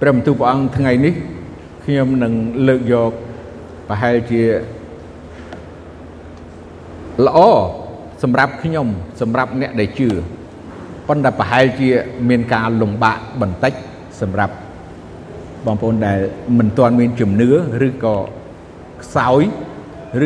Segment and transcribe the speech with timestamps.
[0.00, 1.14] ព្រះបន្ទូលព្រះអង្គថ្ងៃនេះ
[1.84, 2.32] ខ្ញុំនឹង
[2.66, 3.12] លើកយក
[3.88, 4.42] ប្រហែលជា
[7.26, 7.38] ល្អ
[8.22, 8.86] សម្រាប់ខ្ញុំ
[9.20, 10.08] សម្រាប់អ្នកដែលជឿ
[11.08, 11.88] ប៉ុន្តែប្រហែលជា
[12.28, 13.72] មានការលំបាកបន្តិច
[14.20, 14.54] សម្រាប់
[15.66, 16.18] បងប្អូនដែល
[16.58, 17.48] មិនទាន់មានជំនឿ
[17.86, 18.16] ឬក៏
[19.02, 19.42] ខ្សោយ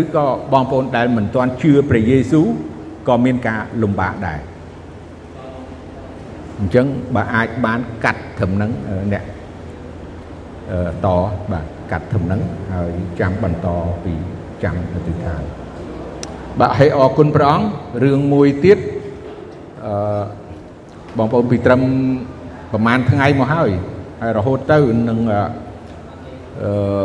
[0.01, 2.47] ឬក៏បងប្អូនដែលមិនទាន់ជឿព្រះយេស៊ូវ
[3.09, 4.41] ក៏មានការលំបាកដែរ
[6.59, 8.71] អញ្ចឹងបើអាចបានកាត់ត្រឹមហ្នឹង
[9.13, 9.25] អ្នក
[11.07, 11.09] ត
[11.53, 12.41] បាទកាត់ត្រឹមហ្នឹង
[12.73, 13.69] ហើយចាំបន្ត
[14.05, 14.15] ពី
[14.63, 15.43] ចាំអធិដ្ឋាន
[16.61, 17.67] បាទហើយអរគុណព្រះអង្គ
[18.05, 18.79] រឿងមួយទៀត
[19.87, 19.95] អឺ
[21.19, 21.83] បងប្អូនពីត្រឹម
[22.73, 23.71] ប្រហែលថ្ងៃមកហើយ
[24.21, 24.79] ហើយរហូតទៅ
[25.09, 27.03] នឹងអឺ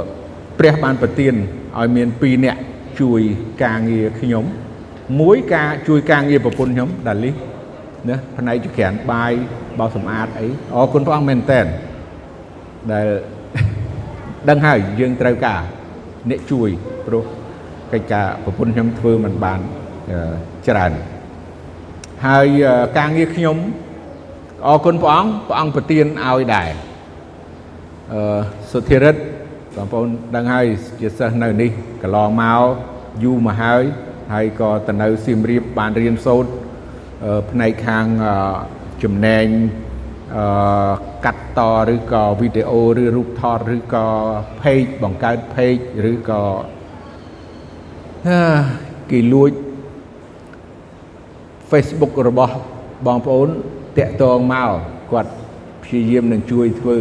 [0.59, 1.33] ព្រះបានប្រទាន
[1.77, 2.61] ឲ្យមាន2នាក់
[3.01, 3.21] ជួយ
[3.63, 4.45] ការងារខ្ញុំ
[5.21, 7.31] មួយការជួយការងារប្រពន្ធខ្ញុំដាលី
[8.09, 9.31] ណាផ្នែកចក្រានបាយ
[9.79, 11.61] បោសសម្អាតអីអរគុណព្រះអង្គមែនតើ
[12.93, 13.07] ដែល
[14.49, 15.61] ដឹងហើយយើងត្រូវការ
[16.29, 16.69] អ្នកជួយ
[17.05, 17.23] ព្រោះ
[17.91, 19.59] កិច្ចការប្រពន្ធខ្ញុំធ្វើមិនបាន
[20.67, 20.91] ច្រើន
[22.27, 22.47] ហើយ
[22.97, 23.57] ការងារខ្ញុំ
[24.67, 26.69] អរគុណព្រះអង្គព្រះអង្គប្រទានឲ្យដែរ
[28.13, 28.39] អឺ
[28.71, 29.21] សុធិរិទ្ធ
[29.75, 30.65] បងប្អូនដឹងហើយ
[30.99, 31.69] ជាសិស្សនៅនេះ
[32.01, 32.61] កន្លងមក
[33.23, 33.83] យូរមកហើយ
[34.33, 36.49] ហើយក៏ទៅនៅសៀមរាបបានរៀនសូត្រ
[37.51, 38.05] ផ្នែកខាង
[39.03, 39.45] ចំណែង
[40.37, 40.45] អឺ
[41.25, 41.59] កាត់ត
[41.93, 44.07] ឬក៏វីដេអូឬរូបថតឬក៏
[44.61, 46.43] page បង្កើត page ឬក៏
[49.11, 49.51] គេលួច
[51.69, 52.53] Facebook របស់
[53.07, 53.49] បងប្អូន
[53.97, 54.69] តាក់ទងមក
[55.11, 55.31] គាត់
[55.83, 56.97] ព្យាយាមនឹងជួយធ្វើ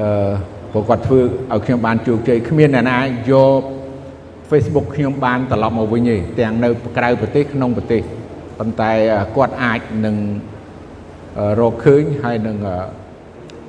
[0.00, 0.32] អឺ
[0.72, 2.98] ព្រោះគាត់ធ្វើឲ្យខ្ញុំបានជោគជ័យគ្មានអ្នកណា
[3.32, 3.60] យក
[4.50, 8.02] Facebook ខ្ញុំបានត្រឡប់មកវិញទេទាំងនៅក្រៅប្រទេសក្នុងប្រទេស
[8.58, 8.92] ប៉ុន្តែ
[9.36, 10.16] គាត់អាចនឹង
[11.60, 12.56] រកឃើញហើយនឹង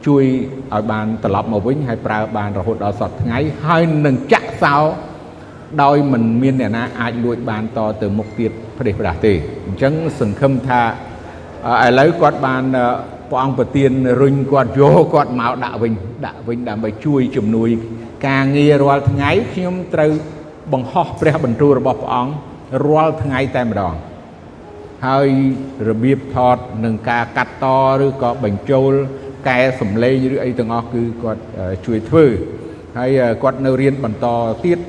[0.08, 0.24] ជួយ
[0.74, 4.78] ឲ្យបានត្រឡប់មកវិញហើយប្រើបានរហូតដល់សប្តាហ៍ថ្ងៃហើយនឹងចាក់សោ
[5.84, 9.34] ដោយមិនមានអ្នកណាអាចលួចបានតទៅមុខទៀតផ្ដេសផ្ដាស់ទេ
[9.68, 10.82] អញ្ចឹងសង្ឃឹមថា
[11.86, 12.64] ឥឡូវគាត់បាន
[13.30, 15.94] ព្រះអង្គប្រទានរុញគាត់យកគាត់មកដាក់វិញ
[16.26, 17.70] ដាក់វិញដើម្បីជួយជំនួយ
[18.28, 20.12] ការងាររាល់ថ្ងៃខ្ញុំត្រូវ
[20.74, 22.34] បង្ហោះព្រះបន្ទូលរបស់ព្រះអង្គ
[22.88, 23.94] រាល់ថ្ងៃតែម្ដង
[25.08, 25.28] ហើយ
[25.90, 27.66] របៀបថតនឹងការកាត់ត
[28.02, 28.92] ឬក៏បញ្ចូល
[29.48, 31.42] កែសំឡេងឬអីទាំងអស់គឺគាត់
[31.86, 32.26] ជួយធ្វើ
[32.98, 33.10] ហើយ
[33.44, 34.28] គាត់នៅរៀនបន្ត
[34.66, 34.80] ទៀត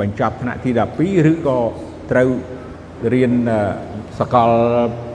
[0.00, 0.70] បញ្ចប់ថ្នាក់ទី
[1.00, 1.58] 12ឬក៏
[2.10, 2.28] ត្រូវ
[3.14, 3.32] រៀន
[4.18, 4.50] សកល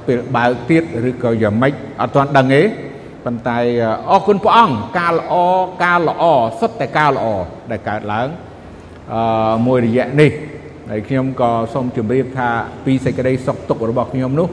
[0.08, 2.64] ពេលបើកទៀតឬក៏យ៉ាងម៉េចអត់ទាន់ដឹងទេ
[3.26, 3.58] ប៉ុន្តែ
[4.10, 5.34] អរគុណព្រះអង្គការល្អ
[5.84, 6.24] ការល្អ
[6.60, 7.26] សុទ្ធតែការល្អ
[7.72, 8.28] ដែលកើតឡើង
[9.14, 10.32] អឺមួយរយៈនេះ
[10.92, 12.50] ហើយខ្ញុំក៏សូមជម្រាបថា
[12.86, 14.48] ពីសេចក្តីសុខទុក្ខរបស់ខ្ញុំនោះ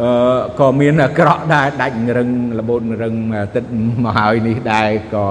[0.00, 3.14] អឺក៏មានអាក្រក់ដែរដាច់រឹងលបូតរឹង
[3.54, 3.64] ទឹក
[4.04, 5.24] មកហើយនេះដែរក៏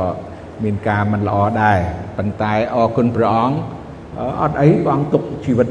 [0.64, 1.80] មានការមិនល្អដែរ
[2.18, 3.58] ប៉ុន្តែអរគុណព្រះអង្គ
[4.42, 5.68] អត់អីព្រះអង្គទុកជីវិត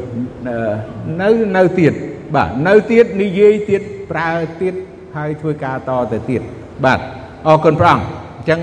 [1.21, 1.93] នៅនៅទៀត
[2.35, 4.31] បាទនៅទៀតនិយាយទៀតប្រើ
[4.63, 4.75] ទៀត
[5.17, 6.43] ហើយធ្វើការតទៅទៀត
[6.85, 7.01] បាទ
[7.47, 8.61] អរគុណព្រះអង្គអញ្ចឹង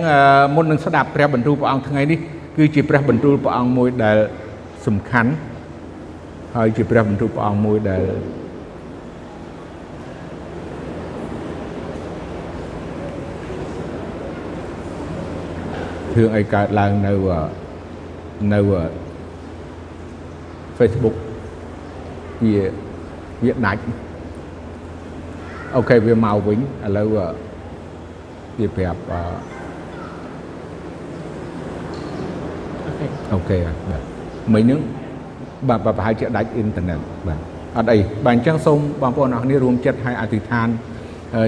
[0.55, 2.19] មុននឹងស្ដាប់ព្រះបន្ទូលព្រះអង្គថ្ងៃនេះ
[2.57, 4.17] គឺជាព្រះបន្ទូលព្រះអង្គមួយដែល
[4.87, 5.31] សំខាន់
[6.57, 8.01] ហើយជាព្រះបន្ទូលព្រះអង្គមួយដែល
[16.15, 17.13] រឿងអីកើតឡើងនៅ
[18.53, 18.59] នៅ
[20.77, 21.15] Facebook
[22.43, 22.55] វា
[23.43, 23.81] វាដាច់
[25.75, 26.63] អូខេវាមកវិញឥ
[26.97, 28.99] ឡូវវាប្រាប់
[33.33, 34.03] អូខេបាទ
[34.53, 34.81] មិញហ្នឹង
[35.69, 37.39] បាទប្រហែលជាដាច់អ៊ីនធឺណិតបាទ
[37.77, 40.67] អត់អីបាទអញ្ចឹងសូមបងប្អូនអរគ្នារួមចិត្តឲ្យអធិដ្ឋាន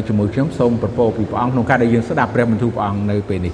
[0.08, 3.54] ជាមួយខ្ញុំសូមប្រពោពីព្រះអង្គក្នុងការដែលយើងស្ដាប់ព្រះបន្ទូលព្រះអង្គនៅពេលនេះ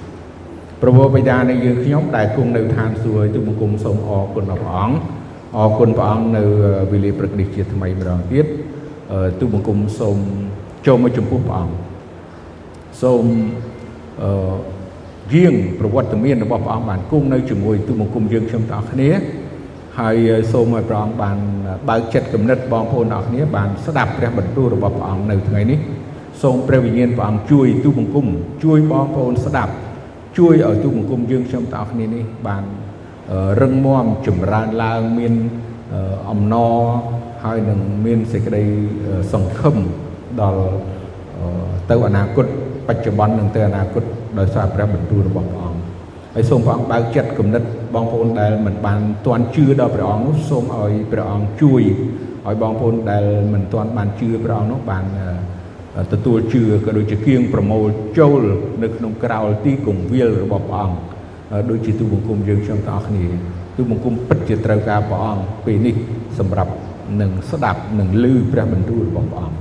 [0.82, 4.98] ព្រះបិតានៃយើងខ្ញុំដែលគង់នៅឋានសួគ៌ទូបង្គំសូមអរគុណដល់ព្រះអង្គ
[5.58, 6.44] អរគុណព្រះអង្គនៅ
[6.92, 8.46] វេលាព្រឹកនេះជាថ្មីម្ដងទៀត
[9.40, 10.18] ទូបង្គំសូម
[10.86, 11.74] ចូលមកចំពោះព្រះអង្គ
[13.02, 13.24] សូម
[14.24, 14.56] អឺ
[15.34, 19.10] យាងប្រវត្តិមានរបស់ព្រះអង្គបានគង់នៅជាមួយទូបង្គំយើងខ្ញុំទាំងអស់គ្នា
[20.00, 20.16] ហើយ
[20.52, 21.38] សូមឲ្យព្រះអង្គបាន
[21.90, 25.80] បើកចិត្តគំនិតបងប្អូនទាំងអស់គ្នាបានស្ដាប់ព្រះបន្ទូលរបស់ព្រះអង្គនៅថ្ងៃនេះ
[26.42, 28.28] សូមព្រះវិញ្ញាណព្រះអង្គជួយទូបង្គំ
[28.64, 29.74] ជួយបងប្អូនស្ដាប់
[30.38, 32.64] ជួយឲ្យទូបង្គំយើងខ្ញុំទាំងអស់គ្នានេះបាន
[33.62, 35.34] រឹងមាំចម្រើនឡើងមាន
[36.30, 36.76] អំណរ
[37.44, 38.64] ហើយនឹងមានសេចក្តី
[39.34, 39.76] សង្ឃឹម
[40.42, 40.64] ដល់
[41.90, 42.46] ទៅអនាគត
[42.88, 44.04] បច្ចុប្បន្ននិងទៅអនាគត
[44.40, 45.82] ដោយសារព្រះបន្ទូលរបស់ព្រះអង្គ
[46.34, 47.64] ហើយសូមព្រះអង្គបើកចិត្តគំនិត
[47.96, 51.82] បងប្អូនដែលមិនបានទាន់ជឿដល់ព្រះអង្គនោះសូមឲ្យព្រះអង្គជួយ
[52.48, 55.06] ឲ្យបងប្អូនដែលមិនទាន់បានជឿព្រះអង្គនោះបាន
[56.14, 57.86] ទទួលជឿក៏ដូចជាគៀងប្រមូល
[58.20, 58.42] ចូល
[58.84, 60.98] នៅក្នុងក្រោលទីគង្វាលរបស់ព្រះអង្គ
[61.70, 63.26] ដូចជាទូបង្គំយើងខ្ញុំទាំងអស់គ្នា
[63.78, 65.96] ទូបង្គំពិតជាត្រូវការព្រះអង្គពេលនេះ
[66.40, 66.74] សម្រាប់
[67.22, 69.60] នឹងស្ដាប់នឹងឮព្រះបន្ទូលរបស់ព្រះអង្គ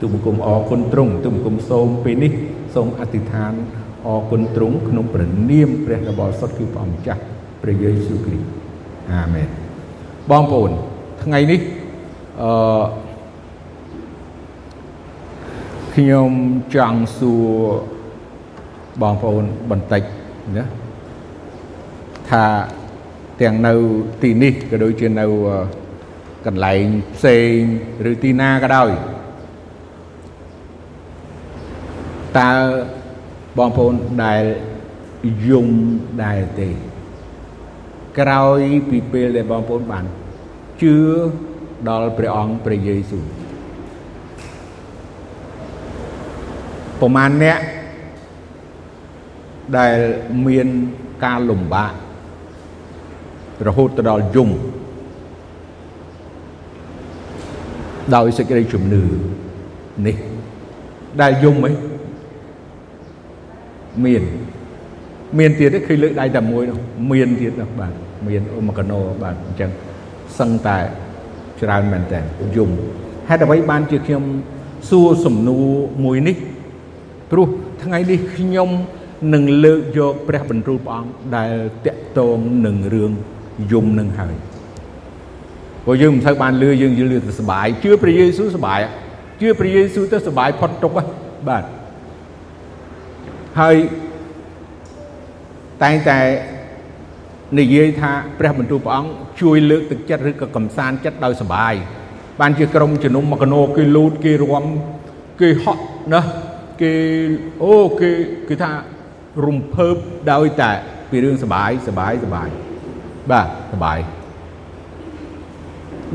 [0.00, 2.32] ទូបង្គំអរគុណទ្រង់ទូបង្គំសូមពេលនេះ
[2.74, 3.52] សូមអធិដ្ឋាន
[4.06, 7.22] អរគុណទ្រង់ក្នុងព្រះនាមព្រះរបស់សុទ្ធគឺព្រះម្ចាស់
[7.62, 8.48] ព្រះយេស៊ូវគ្រីស្ទ
[9.10, 9.48] អាមែន
[10.30, 10.70] បងប្អូន
[11.22, 11.60] ថ្ងៃនេះ
[12.42, 12.52] អឺ
[15.94, 16.30] ខ្ញុំ
[16.74, 17.50] ចង់សួរ
[19.02, 20.02] បងប្អូនបន្តិច
[20.58, 20.64] ណា
[22.30, 22.44] ថា
[23.40, 23.72] ទាំងនៅ
[24.22, 25.26] ទីនេះក៏ដូចជានៅ
[26.46, 26.84] កន្លែង
[27.16, 27.56] ផ្សេង
[28.10, 28.90] ឬទីណាក៏ដោយ
[32.38, 32.50] តើ
[33.58, 33.94] បងប្អូន
[34.24, 34.42] ដែល
[35.48, 35.68] យំ
[36.24, 36.68] ដែរទេ
[38.18, 38.60] ក្រោយ
[38.90, 40.04] ពីពេលដែលបងប្អូនបាន
[40.82, 40.96] ជឿ
[41.88, 43.24] ដល់ព្រះអង្គព្រះយេស៊ូវ
[47.00, 47.58] ប្រមាណអ្នក
[49.78, 49.96] ដែល
[50.46, 50.68] មាន
[51.24, 51.92] ការលំបាក
[53.66, 54.50] រហូតទៅដល់យំ
[58.14, 59.02] ដោយសេចក្តីជំនឿ
[60.06, 60.16] នេះ
[61.20, 61.72] ដែលយំអី
[64.04, 64.22] មាន
[65.38, 66.78] មានទៀតទេឃើញលើកដៃតែមួយនោះ
[67.12, 67.92] មានទៀតនោះបាទ
[68.28, 69.70] មានអូមកណូបាទអញ្ចឹង
[70.38, 70.78] សឹងតែ
[71.60, 72.20] ច្រើនមែនតើ
[72.56, 72.70] យំ
[73.28, 74.22] ហេតុអ្វីបានជាខ្ញុំ
[74.90, 75.68] សួរសំណួរ
[76.04, 76.36] មួយនេះ
[77.30, 77.46] ព្រោះ
[77.82, 78.70] ថ្ងៃនេះខ្ញុំ
[79.34, 81.54] នឹងលើកយកព្រះបន្ទូលព្រះអង្គដែល
[81.86, 83.12] តាក់ទងនឹងរឿង
[83.72, 84.34] យំនឹងហើយ
[85.84, 88.80] ព្រោះយើងមិនសូវបានលឺយើងយល់ទៅសុបាយជឿព្រះយេស៊ូវសុបាយ
[89.40, 90.98] ជឿព្រះយេស៊ូវទៅសុបាយផុតទុក្ខ
[91.48, 91.64] បាទ
[93.58, 93.76] ហើយ
[95.82, 96.20] តែងតែ
[97.58, 99.10] និយាយថាព្រះបន្ទូលព្រះអង្គ
[99.40, 101.74] ជួយលើកទឹកចិត្តឬក៏កំសាន្តចិត្តដោយសុបាយ
[102.40, 104.64] បានជាក្រុមជំនុំមកកណោគេលូតគេរំ
[105.40, 105.82] គេហក់
[106.12, 106.20] ណា
[106.82, 106.92] គេ
[107.62, 108.10] អូគេ
[108.48, 108.70] គឺថា
[109.46, 109.96] រំភើប
[110.32, 110.70] ដោយតែ
[111.10, 112.48] ពីរឿងសុបាយសុបាយសុបាយ
[113.30, 113.98] បាទសុបាយ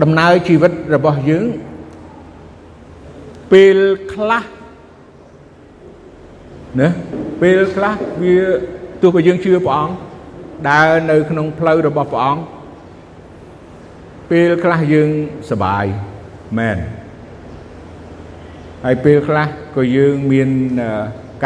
[0.01, 1.45] ដំណើរជីវិតរបស់យើង
[3.51, 3.77] ពេល
[4.13, 4.43] ខ្លះ
[6.80, 6.88] ណា
[7.42, 8.36] ពេលខ្លះវា
[9.02, 9.94] ទោះបីយើងជឿព្រះអង្គ
[10.70, 12.42] ដើរនៅក្នុងផ្លូវរបស់ព្រះអង្គ
[14.30, 15.10] ពេលខ្លះយើង
[15.50, 15.84] សบาย
[16.58, 16.78] មែន
[18.84, 19.46] ហើយពេលខ្លះ
[19.76, 20.48] ក៏យើងមាន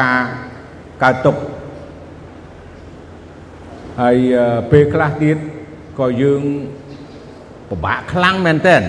[0.01, 0.23] ការ
[1.03, 1.37] កើតទុក
[4.01, 4.17] ហើយ
[4.73, 5.37] ពេលខ្លះទៀត
[6.01, 6.43] ក៏យើង
[7.69, 8.83] ពិបាកខ្លាំងមែនទែន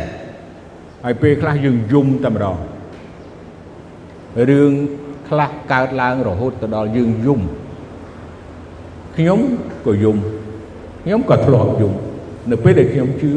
[1.04, 2.58] ហើយពេលខ្លះយើងយំតែម្ដង
[4.50, 4.72] រឿង
[5.29, 7.41] ខ្លះកើតឡើងរហូតទៅដល់យើងយំ
[9.17, 9.41] ខ្ញុំ
[9.87, 10.17] ក៏យំ
[11.05, 11.93] ខ្ញុំក៏ធ្លាប់យំ
[12.51, 13.31] នៅពេលដែលខ្ញុំជឿ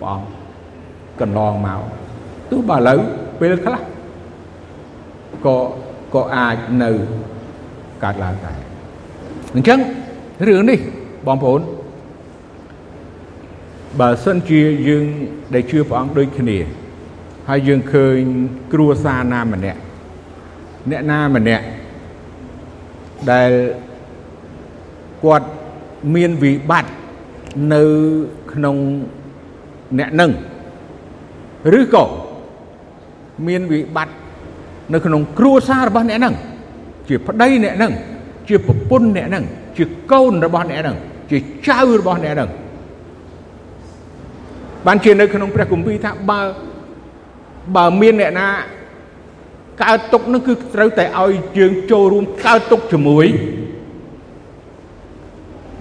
[0.00, 0.26] ព្រះអង្គ
[1.20, 1.80] កន្លងមក
[2.50, 2.98] ទោះបើឥឡូវ
[3.40, 3.80] ពេលខ្លះ
[5.46, 5.56] ក៏
[6.14, 6.90] ក៏អាចនៅ
[8.02, 8.58] កើតឡើងដែរ
[9.54, 9.78] អញ្ចឹង
[10.46, 10.78] រឿងនេះ
[11.26, 11.60] បងប្អូន
[14.00, 15.04] បើសិនជាយើង
[15.54, 16.58] ដែលជឿព្រះអង្គដូចគ្នា
[17.48, 18.18] ហើយយើងឃើញ
[18.72, 19.80] គ្រួសារណាម្នាក់
[20.90, 21.64] អ្នកណាម្នាក់
[23.30, 23.50] ដែល
[25.24, 25.48] គាត់
[26.14, 26.92] មានវិបត្តិ
[27.74, 27.82] នៅ
[28.52, 28.76] ក្នុង
[29.98, 30.30] អ្នកនឹង
[31.78, 32.04] ឬក៏
[33.46, 34.14] មានវិបត្តិ
[34.92, 36.34] នៅក្នុងគ្រួសាររបស់អ្នកនឹង
[37.08, 37.92] ជាប្តីអ្នកនឹង
[38.48, 39.44] ជាប្រពន្ធអ្នកនឹង
[39.76, 40.96] ជាកូនរបស់អ្នកនឹង
[41.30, 42.50] ជាចៅរបស់អ្នកនឹង
[44.86, 46.40] បានជានៅក្នុងព្រះគម្ពីរថាបើ
[47.76, 48.46] បើមានអ្នកណា
[49.82, 53.26] កើតទុកនឹងគឺត្រូវតែឲ្យយើងចូលរួមកើតទុកជាមួយ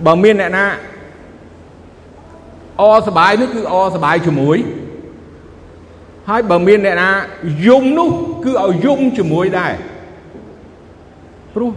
[0.06, 0.66] បើមានអ្នកណា
[2.82, 4.58] អសបាយនោះគឺអសបាយជាមួយ
[6.30, 7.10] ហើយបើមានអ្នកណា
[7.68, 8.10] យំនោះ
[8.46, 9.74] គឺឲ្យយំជាមួយដែរ
[11.54, 11.72] ព្រោះ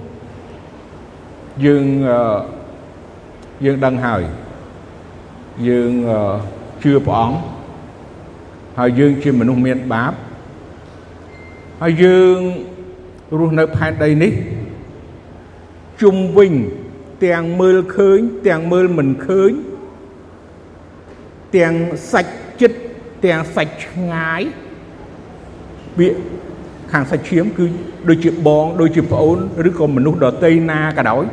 [1.64, 1.84] យើង
[3.64, 4.22] យើងដឹងហើយ
[5.68, 5.90] យើង
[6.82, 7.36] ជឿព្រះអង្គ
[8.78, 10.12] ហើយយើងជាមនុស្សមានបាប
[11.82, 12.38] ហើយយើង
[13.38, 14.32] រស់នៅផែនដីនេះ
[16.02, 16.52] ជុំវិញ
[17.26, 18.18] ទាំងមើលឃើញ
[18.48, 19.52] ទាំងមើលមិនឃើញ
[21.56, 21.74] ទាំង
[22.12, 22.78] សាច់ចិត្ត
[23.24, 24.42] ទាំងសាច់ឆ្ងាយ
[25.98, 26.08] វា
[26.92, 27.64] ខាងសាច់ឈាមគឺ
[28.08, 31.24] ដូចជាបងដូចជាប្អូនឬក៏មនុស្សដតីណាក៏ដោយ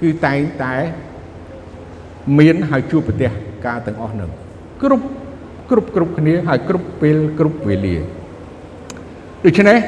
[0.00, 0.74] គឺតែងតែ
[2.38, 3.30] មានហើយជួបប្រទះ
[3.66, 4.30] ការទាំងអស់នឹង
[4.82, 5.04] គ្រប់
[5.70, 7.96] គ្រប់គ្រប់គ្នាហើយគ្រប់ពេលគ្រប់វេលា
[9.44, 9.78] ដូច្នេះ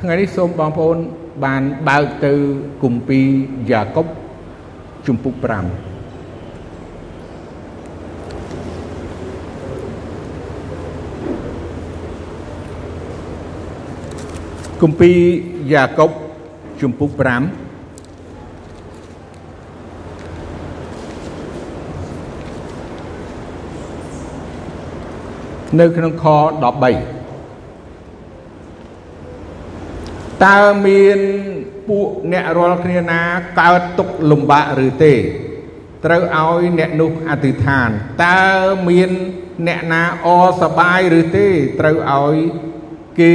[0.00, 0.96] ថ្ងៃនេះសូមបងប្អូន
[1.44, 2.32] បានបើកទៅ
[2.82, 3.26] គម្ពីរ
[3.70, 4.06] យ៉ាកុប
[5.06, 5.46] ជំពូក5
[14.82, 15.18] គម្ពីរ
[15.72, 16.10] យ៉ាកុប
[16.80, 17.22] ជំពូក5
[25.80, 27.21] នៅក្នុងខ13
[30.46, 31.18] តើមាន
[31.88, 33.20] ពួកអ្នករាល់គ្នាណា
[33.60, 35.14] កើតទុកលំបាកឬទេ
[36.04, 37.88] ត្រូវឲ្យអ្នកនោះអធិដ្ឋាន
[38.24, 38.42] តើ
[38.88, 39.10] មាន
[39.66, 40.28] អ្នកណាអ
[40.60, 41.48] សបាយឬទេ
[41.80, 42.36] ត្រូវឲ្យ
[43.20, 43.34] គេ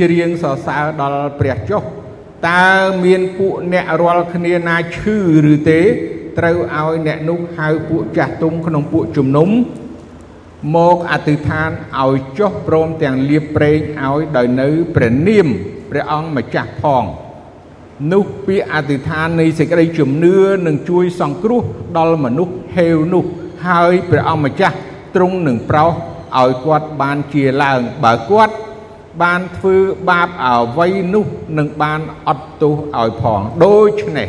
[0.00, 1.82] ច្រៀងសរសើរដល់ព្រះចុះ
[2.48, 2.66] តើ
[3.04, 5.16] មានពួកអ្នករាល់គ្នាណាឈឺ
[5.52, 5.80] ឬទេ
[6.38, 9.48] ត្រូវឲ្យអ្នកនោះហៅពួកចាស់ទុំក្នុងពួកជំនុំ
[10.76, 11.70] មកអធិដ្ឋាន
[12.02, 15.48] ឲ្យចុះព្រមទាំងលៀបប្រេងឲ្យដោយនៅព្រះនាម
[15.90, 17.04] ព្រះអង្គម្ចាស់ផង
[18.12, 21.62] នោះពាក្យអធិដ្ឋាននៃសេចក្តីជំនឿនឹងជួយសង្គ្រោះ
[21.96, 23.24] ដល់មនុស្សហេវនោះ
[23.66, 24.76] ហើយព្រះអង្គម្ចាស់
[25.14, 25.92] ទ្រង់នឹងប្រោស
[26.38, 28.54] ឲ្យគាត់បានជាឡើងបើគាត់
[29.22, 29.76] បានធ្វើ
[30.08, 31.26] បាបអ្វីនោះ
[31.58, 34.28] នឹងបានអត់ទោសឲ្យផងដូច្នេះ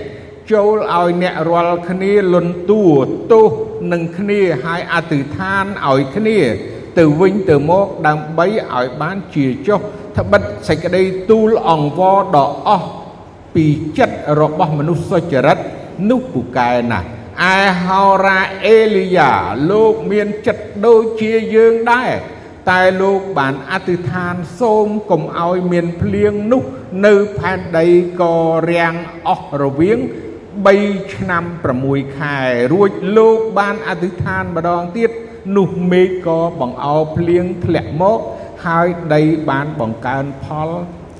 [0.51, 2.83] ចូលឲ្យអ្នករាល់គ្នាលន់តួ
[3.31, 3.51] ទោស
[3.91, 6.39] នឹងគ្នាហើយអធិដ្ឋានឲ្យគ្នា
[6.97, 9.81] ទៅវិញទៅមកដើម្បីឲ្យបានជាចុះ
[10.17, 12.89] ត្បិតសេចក្តីទូលអង្វរដ៏អស់
[13.55, 13.65] ពី
[13.97, 15.57] ចិត្តរបស់មនុស្សសុចរិត
[16.09, 17.07] នោះពូកែណាស់
[17.55, 19.31] ឯហោរាអេលីយ៉ា
[19.71, 22.11] លោកមានចិត្តដូចជាយើងដែរ
[22.69, 26.63] តែលោកបានអធិដ្ឋានសូមកុំឲ្យមានភ្លៀងនោះ
[27.05, 27.87] នៅផែនដី
[28.21, 28.35] ក៏
[28.71, 28.95] រាំង
[29.27, 29.99] អស់រវាង
[30.55, 31.43] 3ឆ្នាំ
[31.79, 32.37] 6ខែ
[32.73, 35.11] រួចលោកបានអធិដ្ឋានម្ដងទៀត
[35.57, 38.19] នោះមេឃក៏បង្អោភ្លៀងធ្លាក់មក
[38.65, 40.69] ហើយដីបានបង្កើនផល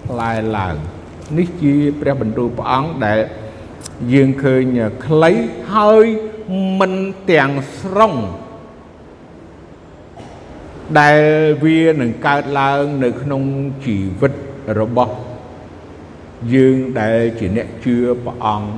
[0.05, 0.75] ផ្លែឡើង
[1.37, 3.19] នេះជាព្រះបន្ទូលព្រះអង្គដែល
[4.13, 4.61] យើងឃើញ
[5.05, 5.31] ខ្លី
[5.73, 6.05] ហើយ
[6.79, 6.93] មិន
[7.31, 8.13] ទាំងស្រុង
[10.99, 11.21] ដែល
[11.65, 13.43] វានឹងកើតឡើងនៅក្នុង
[13.85, 14.33] ជីវិត
[14.79, 15.15] របស់
[16.53, 18.69] យើងដែលជាអ្នកជឿព្រះអង្គ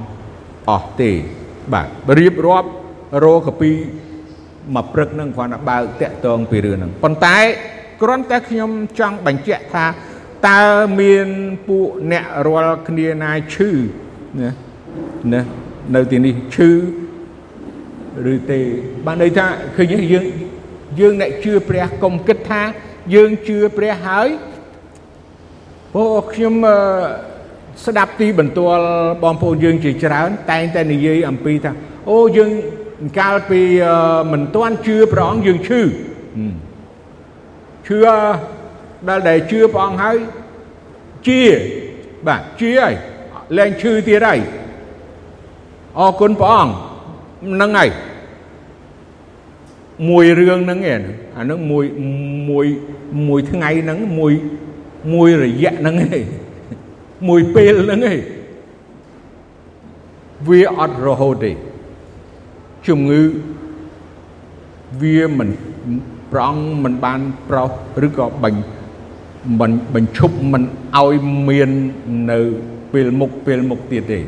[0.70, 1.12] អស់ទេ
[1.74, 1.88] បាទ
[2.20, 2.70] រៀបរាប់
[3.24, 3.72] រោកាពី
[4.76, 7.38] មកព្រឹកនឹងគ្រាន់តែបើកតាក់តងពីរឿងហ្នឹងប៉ុន្តែ
[8.02, 9.86] គ្រាន់តែខ្ញុំចង់បញ្ជាក់ថា
[10.48, 10.62] តើ
[11.00, 11.28] មាន
[11.68, 13.70] ពួកអ្នករាល់គ្នាណាឈឺ
[14.40, 14.50] ណា
[15.34, 15.42] ណា
[15.96, 16.70] នៅទីនេះឈឺ
[18.34, 18.60] ឬទេ
[19.06, 20.26] បានន័យថាឃើញយើង
[21.00, 22.62] យើងអ្នកជឿព្រះកុំគិតថា
[23.14, 24.28] យើងជឿព្រះហើយ
[25.94, 26.54] ព្រោះខ្ញុំ
[27.86, 28.84] ស្ដាប់ទីបន្ទាល់
[29.24, 31.72] បងប្អូនយើងជាច្រើន តែងតែនិយាយអំពីថា
[32.12, 32.52] អូយើង
[33.20, 33.62] កាលពី
[34.32, 35.82] មិនទាន់ជឿព្រះអង្គយើងឈឺ
[37.88, 37.98] ឈឺ
[39.08, 40.18] ដល់ដែលជឿព្រះអង្គហើយ
[41.28, 41.42] ជា
[42.28, 42.94] បាទជាហើយ
[43.58, 44.40] លែងឈឺទៀតហើយ
[46.00, 46.74] អរគុណព្រះអង្គ
[47.54, 47.90] ហ្នឹងហើយ
[50.10, 51.02] មួយរឿងហ្នឹងឯង
[51.38, 51.86] អាហ្នឹងមួយ
[52.50, 52.66] មួយ
[53.28, 54.34] មួយថ្ងៃហ្នឹងមួយ
[55.14, 56.26] មួយរយៈហ្នឹងឯង
[57.28, 58.20] មួយពេលហ្នឹងឯង
[60.48, 61.52] វាអត់រហូតទេ
[62.88, 63.22] ជំងឺ
[65.02, 65.50] វាមិន
[66.34, 67.20] ប្រងមិនបាន
[67.50, 67.72] ប្រោស
[68.06, 68.62] ឬក៏បាញ់
[69.60, 70.64] មិនបញ្ឈប់មិន
[70.98, 71.14] ឲ្យ
[71.50, 71.70] មាន
[72.32, 72.40] នៅ
[72.94, 74.20] ពេលមុខពេលមុខទៀតទេ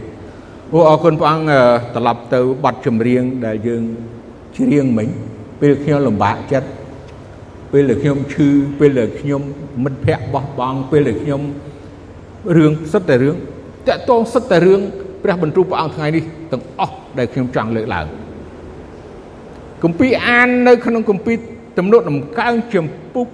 [0.74, 1.54] អូអរគុណព្រះអង្គ
[1.96, 3.84] ត្រឡប់ទៅបទចម្រៀងដែលយើង
[4.58, 5.08] ច្រៀងមិញ
[5.62, 6.70] ពេលខ្ញុំលំបាកចិត្ត
[7.72, 8.48] ពេលដែលខ្ញុំឈឺ
[8.80, 9.42] ពេលដែលខ្ញុំ
[9.84, 11.42] មិត្តភ័ក្តិបោះបង់ពេលដែលខ្ញុំ
[12.58, 13.36] រឿងសិតតែរឿង
[13.88, 14.82] តកតងសិតតែរឿង
[15.24, 18.06] ព្រះបន្ទូលព្រះអង្គថ្ងៃនេះទាំងអស់ដែលខ្ញុំចង់លើកឡើង
[19.84, 21.38] គម្ពីរអាននៅក្នុងគម្ពីរ
[21.78, 23.26] ទំនុកដំកើងចំពុះ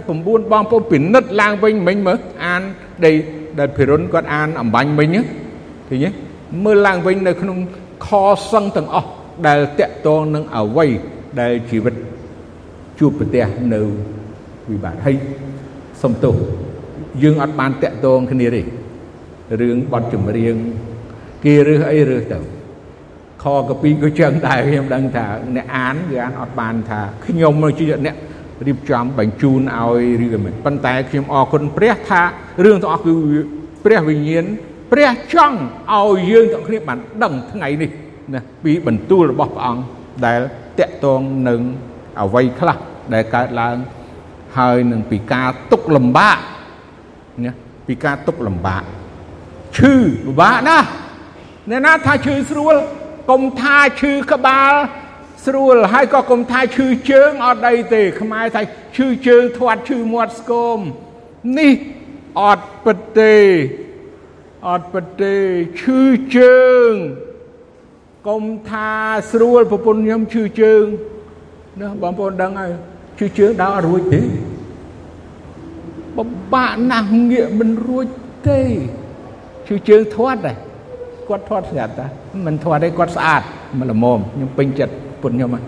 [0.00, 2.62] 89បងប្អូនពិនិត្យឡើងវិញមិញមើលអាន
[3.04, 3.14] ដែល
[3.58, 5.08] ដែលភិរុនគាត់អានអំបញ្ញមិញ
[5.88, 6.10] ឃើញទេ
[6.64, 7.58] មើលឡើងវិញនៅក្នុង
[8.06, 8.08] ខ
[8.52, 9.08] សឹងទាំងអស់
[9.46, 10.90] ដែលតកតងនឹងអវ័យ
[11.40, 11.94] ដែលជីវិត
[12.98, 13.80] ជួបប្រទះនៅ
[14.70, 15.16] វិបត្តិហើយ
[16.02, 16.34] សំទោស
[17.22, 18.62] យើងអត់បានតាក់ទងគ្នាទេ
[19.60, 20.56] រឿងបទចម្រៀង
[21.44, 22.38] គេរើសអីរើសទៅ
[23.46, 25.26] ខកពីក៏ចឹងដែរខ្ញុំដឹងថា
[25.56, 28.16] អ្នកអានគឺអានអត់បានថាខ្ញុំជាអ្នក
[28.66, 32.22] រៀបចំបញ្ជូនឲ្យឬក៏មិនប៉ុន្តែខ្ញុំអរគុណព្រះថា
[32.64, 33.14] រឿងទាំងអស់គឺ
[33.84, 34.44] ព្រះវិញ្ញាណ
[34.92, 35.58] ព្រះចង់
[35.94, 37.90] ឲ្យយើងទាំងគ្នាបានដឹងថ្ងៃនេះ
[38.34, 39.82] ណាពីបន្ទូលរបស់ព្រះអង្គ
[40.26, 40.40] ដែល
[40.78, 41.60] តកតងនឹង
[42.20, 42.76] អវ័យខ្លះ
[43.14, 43.76] ដែលកើតឡើង
[44.58, 46.38] ហើយនឹងពីការទុកលំបាក
[47.44, 47.54] ណា
[47.88, 48.82] ពីការទុកលំបាក
[49.76, 49.94] ឈឺ
[50.26, 50.86] ពិបាកណាស់
[51.70, 52.76] អ្នកណាថាឈឺស្រួល
[53.30, 54.72] កុំថាឈឺក្បាល
[55.46, 58.62] ស្រួលហើយក៏កុំថាឈឺជើងអត់អីទេ ខ្មែរថា
[58.96, 60.78] ឈឺជើងធាត់ឈឺមាត់ស្គម
[61.58, 61.72] នេះ
[62.40, 63.36] អត់ពិតទេ
[64.68, 65.34] អត់ពិតទេ
[65.80, 66.00] ឈឺ
[66.36, 66.90] ជើង
[68.28, 68.90] កុំថា
[69.32, 70.84] ស្រួលប្រពន្ធខ្ញុំឈឺជើង
[71.80, 72.70] ណាបងប្អូនដឹងហើយ
[73.18, 74.22] ឈឺជើងដើរអត់រួចទេ
[76.16, 76.18] ប
[76.52, 78.06] បាក់ណាស់ងាកមិនរួច
[78.48, 78.60] ទេ
[79.66, 80.56] ឈឺជើងធាត់ដែរ
[81.28, 82.06] គាត់ធាត់ស្រាប់តា
[82.46, 83.42] មិនធាត់ទេគាត់ស្អាត
[83.78, 85.64] មិនល្មមខ្ញុំពេញចិត្តពុនខ្ញុំហ្នឹង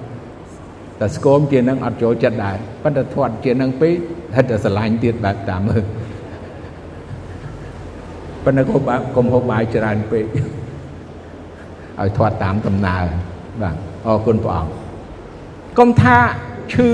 [1.00, 3.92] តែស្គមជានឹងអត់ចូលចិត្តដែរប៉ុន្តែធាត់ជានឹងពេក
[4.36, 5.82] ហិតតែស្រឡាញ់ទៀតបែបតាមមើល
[8.44, 8.82] ប៉ុន្តែកុំ
[9.16, 10.24] កុំហូបបាយច្រើនពេក
[12.00, 13.04] ឲ្យធាត់តាមដំណើរ
[13.62, 14.70] បាទអរគុណព្រះអង្គ
[15.78, 16.16] កុំថា
[16.74, 16.90] ឈឺ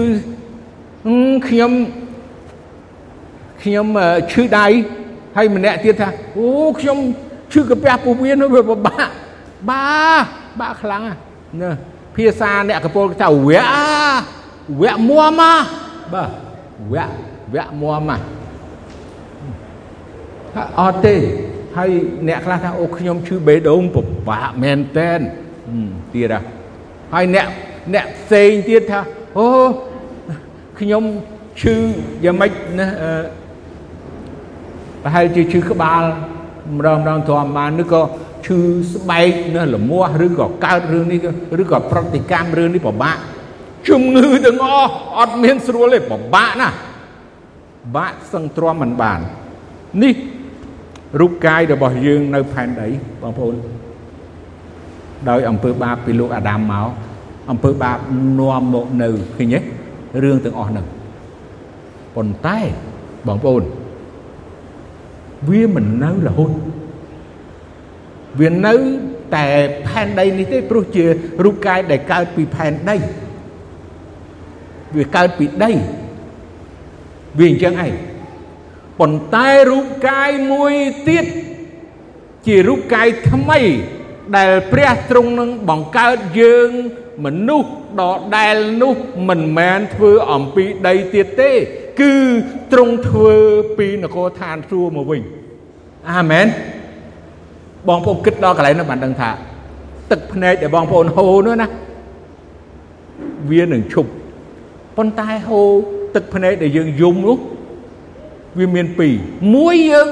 [1.49, 1.73] ខ្ញុំ
[3.62, 3.87] ខ្ញុំ
[4.33, 4.66] ឈឺដៃ
[5.37, 6.49] ហើយម្នាក់ទៀតថាអូ
[6.80, 6.99] ខ្ញុំ
[7.54, 9.08] ឈឺកាពះពោះវៀនវាពិបាក
[9.70, 9.84] បា
[10.61, 11.02] បាក់ខ្លាំង
[11.62, 11.70] ណា
[12.16, 13.62] ភាសាអ្នកកពលថាវៈ
[14.82, 16.30] វៈមួមបាទ
[16.92, 17.08] វៈ
[17.54, 18.11] វៈមួម
[20.80, 21.14] អត់ទេ
[21.76, 21.90] ហើយ
[22.28, 25.20] អ្នកខ្លះថាអូខ្ញុំឈឺបេះដូងពិបាកមែនតែន
[26.14, 26.34] ទៀត
[27.14, 27.46] ហើយអ្នក
[27.94, 29.00] អ្នកផ្សេងទៀតថា
[29.38, 29.46] អូ
[30.80, 31.04] ខ្ញុំ
[31.61, 31.76] ឈឺ
[32.25, 32.87] យ៉ាងម៉េចណា
[35.02, 36.02] ប្រហែលជាឈឺក្បាល
[36.76, 38.02] ម្ដងម្ដងធម្មតាឬក៏
[38.47, 38.59] ឈឺ
[38.92, 41.18] ស្បែកណាលមាស់ឬក៏កើតរឿងនេះ
[41.62, 43.16] ឬក៏ប្រតិកម្មរឿងនេះពិបាក
[43.88, 46.76] ជំងឺទាំងអស់អត់មានស្រួលទេពិបាកណាស់
[47.97, 49.21] បាក់សឹងទ្រាំមិនបាន
[50.02, 50.14] នេះ
[51.21, 52.88] រូបកាយរបស់យើងនៅផែនដី
[53.23, 53.54] បងប្អូន
[55.28, 56.88] ដោយអំពើបាបពីលោកអាដាមមក
[57.50, 57.99] អំពើបាប
[58.40, 59.61] នាំមកនៅឃើញទេ
[60.23, 60.87] រឿងទាំងអស់ហ្នឹង
[62.14, 62.59] ប៉ុន្តែ
[63.26, 63.62] បងប្អូន
[65.48, 66.52] វាមិននៅរហូត
[68.40, 68.74] វានៅ
[69.34, 69.46] តែ
[69.86, 71.04] ផែនដីនេះទេព្រោះជា
[71.44, 72.96] រូបកាយដែលកើតពីផែនដី
[74.96, 75.72] វាកើតពីដី
[77.38, 77.92] វាអញ្ចឹងឯង
[79.00, 80.74] ប៉ុន្តែរូបកាយមួយ
[81.08, 81.26] ទៀត
[82.46, 83.60] ជារូបកាយថ្មី
[84.36, 86.70] ដែលព្រះទ្រង់នឹងបង្កើតយើង
[87.24, 87.70] មនុស្ស
[88.00, 88.02] ដ
[88.36, 88.94] ដែលនោះ
[89.28, 91.50] មិនមែនធ្វើអំពីដីទៀតទេ
[92.00, 92.14] គឺ
[92.72, 93.36] ទ្រង់ធ្វើ
[93.78, 95.22] ពីនគរឋានសួគ៌មកវិញ
[96.11, 96.46] អាមែន
[97.88, 99.30] បងប្អូនគិតដល់កន្លែងនោះបានដឹងថា
[100.11, 101.68] ទឹកភ្នែកដែលបងប្អូនហូរនោះណា
[103.50, 104.11] វានឹងឈប់
[104.96, 105.68] ប៉ុន្តែហូរ
[106.14, 107.38] ទឹកភ្នែកដែលយើងយំនោះ
[108.59, 109.14] វាមានពីរ
[109.55, 110.09] មួយយើង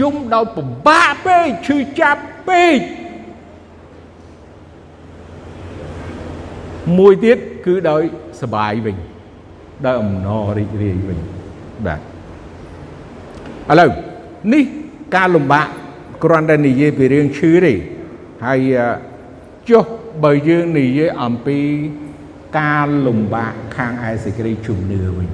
[0.00, 2.78] យំដោយពិបាកពេកឈឺចាប់ពេក
[6.98, 8.02] មួយទៀតគឺដោយ
[8.42, 8.96] សបាយវិញ
[9.84, 11.18] ដោយអំណររីករាយវិញ
[11.86, 12.02] បាទឥ
[13.80, 13.90] ឡូវ
[14.54, 14.64] នេះ
[15.16, 15.66] ការលំបាក
[16.24, 17.74] គ្រាន់តែនិយាយពីរឿងឈឺទេ
[18.46, 18.74] ហើយ
[19.68, 19.84] ចុះ
[20.24, 21.58] បើយើងនិយាយអំពី
[22.58, 25.28] ការលំបាកខាងឯសេចក្តីជំនឿវិញ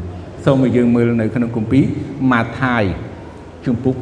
[0.44, 1.84] សូមឲ្យយើងមើលនៅក្នុងគម្ពីរ
[2.32, 2.84] ម៉ាថាយ
[3.66, 3.96] ជំពូក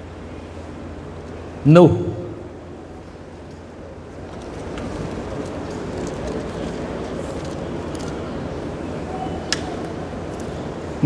[0.00, 1.90] 5នោះ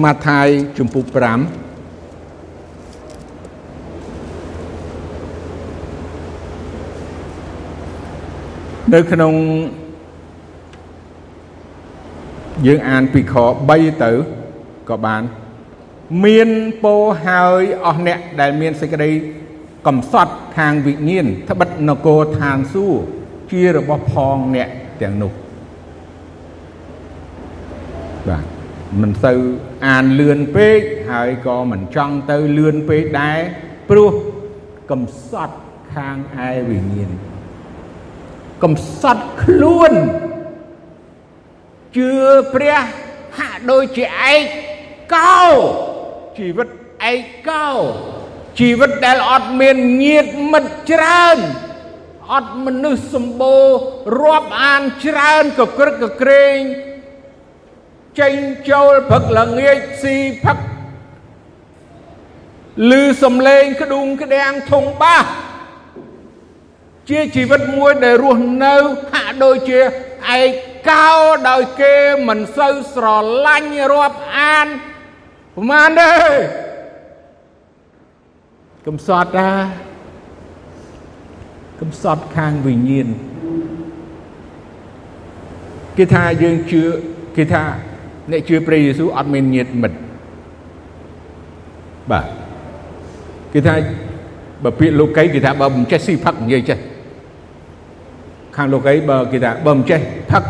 [0.05, 0.49] ម៉ាថាយ
[0.79, 1.68] ជំពូក5
[8.95, 9.35] នៅក្នុង
[12.67, 13.35] យើងអានពីខ
[13.69, 14.11] 3ទៅ
[14.89, 15.23] ក៏បាន
[16.25, 16.49] មាន
[16.83, 16.95] ពោ
[17.27, 19.11] ហើយអស់អ្នកដែលមានសេចក្តី
[19.87, 23.05] កំសត់ខាងវិញ្ញាណត្បិតនគរឋានសួគ៌
[23.53, 24.69] ជារបស់ផងអ្នក
[25.03, 25.33] ទាំងនោះ
[28.29, 28.45] បាទ
[29.01, 29.41] មិនសូវ
[29.87, 33.39] អានលឿនពេកហើយក៏មិនចង់ទៅលឿនពេកដែរ
[33.89, 34.13] ព្រោះ
[34.91, 35.57] កំសត់
[35.95, 37.13] ខាងឯវិញ្ញាណ
[38.63, 39.93] កំសត់ខ្លួន
[41.97, 42.11] ជឿ
[42.55, 42.79] ព្រះ
[43.39, 44.35] ហាក់ដូចជាឯ
[45.15, 45.43] កោ
[46.39, 46.69] ជីវិត
[47.13, 47.15] ឯ
[47.49, 47.69] កោ
[48.59, 51.39] ជីវិតដែលអត់មានញាតិមិត្តច្រើន
[52.33, 53.67] អត់មនុស្សសម្បូរ
[54.21, 56.59] រាប់អានច្រើនកក្រឹកកក្រែង
[58.21, 58.35] ចេញ
[58.71, 60.59] ចូលព្រឹកល្ងាចស៊ីផឹក
[62.91, 62.93] ឮ
[63.23, 65.25] សំឡេងក្ដួងក្ដាំងធុងបាស
[67.09, 68.75] ជាជីវិតមួយដែលរស់នៅ
[69.13, 69.81] ហាក់ដូចជា
[70.39, 70.41] ឯ
[70.91, 71.09] កោ
[71.49, 71.95] ដោយគេ
[72.29, 73.07] មិនសូវស្រ
[73.47, 74.67] ឡាញ់រាប់អាន
[75.57, 76.13] ប្រហែលទេ
[78.87, 79.51] កំសត់តា
[81.81, 83.09] កំសត់ខាងវិញ្ញាណ
[85.99, 86.83] គេថាយើងជឿ
[87.37, 87.65] គេថា
[88.31, 89.99] អ្នកជឿព្រះយេស៊ូវអត់មានញាតិមិត្ត
[92.11, 92.25] បាទ
[93.53, 93.75] គេថា
[94.65, 96.79] បើពាក្យលោកីគេថាបើមិនចេះស៊ីផឹកនិយាយចេះ
[98.61, 100.45] ខាងលោកីបើគេថាបើមិនចេះផឹក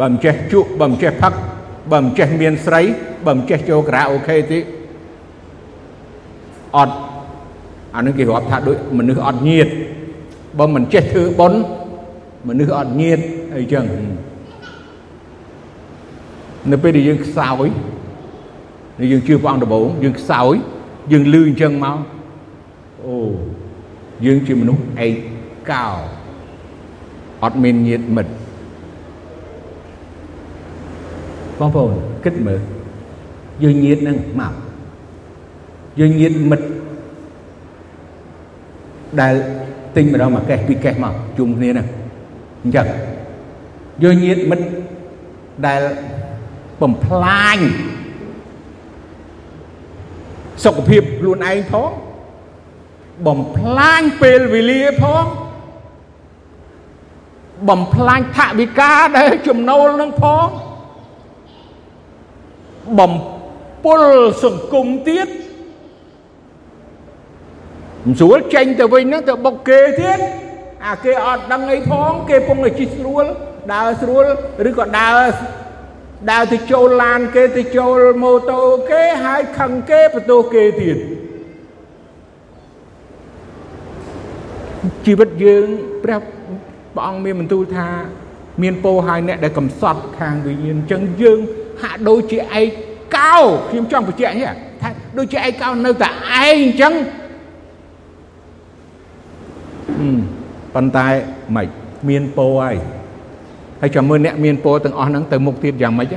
[0.00, 1.32] បើមិនចេះជក់បើមិនចេះផឹក
[1.92, 2.82] បើមិនចេះមានស្រី
[3.26, 4.58] បើមិនចេះចូលការ៉ាអូខេទេ
[6.76, 6.94] អត់
[7.94, 9.68] អានឹងគេរាប់ថាដូចមនុស្សអត់ញាត
[10.58, 11.60] បើមិនចេះធ្វើបុណ្យ
[12.48, 13.18] មនុស្សអត់ញាត
[13.56, 13.84] អីចឹង
[16.70, 17.66] នៅពេលដែលយើងខ្សោយ
[19.12, 20.54] យើងជឿព្រះអង្គដំបូងយើងខ្សោយ
[21.12, 21.98] យើងលឺអញ្ចឹងមក
[23.04, 23.14] អូ
[24.26, 25.08] យើងជាមនុស្សឯ
[25.72, 26.17] កោ
[27.42, 28.32] អត់មានញាតិមិត្ត
[31.58, 31.92] បងប្អូន
[32.24, 32.60] គិតមើល
[33.62, 34.54] យើងញាតិនឹងមក
[36.00, 36.66] យើងញាតិមិត្ត
[39.20, 39.34] ដែល
[39.96, 41.86] ទិញម្ដងមួយកេះពីរកេះមកជុំគ្នាហ្នឹង
[42.62, 42.86] អញ្ចឹង
[44.02, 44.66] យើងញាតិមិត្ត
[45.66, 45.82] ដែល
[46.82, 47.58] បំផ្លាញ
[50.64, 51.90] សុខភាពខ្លួនឯងផង
[53.26, 55.24] បំផ្លាញពេលវេលាផង
[57.68, 60.46] បំផ្លាញថវិកាដែលចំណូលនឹងផង
[62.98, 63.12] បំ
[63.84, 64.02] ពុល
[64.44, 65.28] សង្គមទៀត
[68.04, 70.18] មិនស្រួលចេញទៅវិញហ្នឹងទៅបុកគេទៀត
[70.86, 73.24] អាគេអត់ដឹងអីផងគេពងតែជិះស្រួល
[73.72, 74.24] ដើរស្រួល
[74.68, 75.18] ឬក៏ដើរ
[76.30, 80.98] ដើរទៅចូលឡានគេទៅចូលម៉ូតូគេហើយខឹងគេបន្ទោសគេទៀត
[85.06, 85.66] ជីវិតយើង
[86.04, 86.20] ព្រះ
[86.94, 87.88] ព្រះអង្គមានបន្ទូលថា
[88.62, 91.38] មានពោហើយអ្នកដែលកំសត់ខាងវិញ្ញាណអញ្ចឹងយើង
[91.82, 92.62] ហាក់ដូចជាឯ
[93.16, 93.36] កោ
[93.70, 94.50] ខ្ញុំចង់បញ្ជាក់នេះ
[94.82, 96.92] ថាដូចជាឯកោនៅតែឯងអញ្ចឹង
[100.74, 101.06] ប៉ុន្តែ
[101.56, 101.66] មិន
[102.08, 102.76] មានពោហើយ
[103.80, 106.14] ហើយចាំមើលអ្នកមានពោទាំងអស់ហ្នឹងទៅមុខទៀតយ៉ាងម៉េច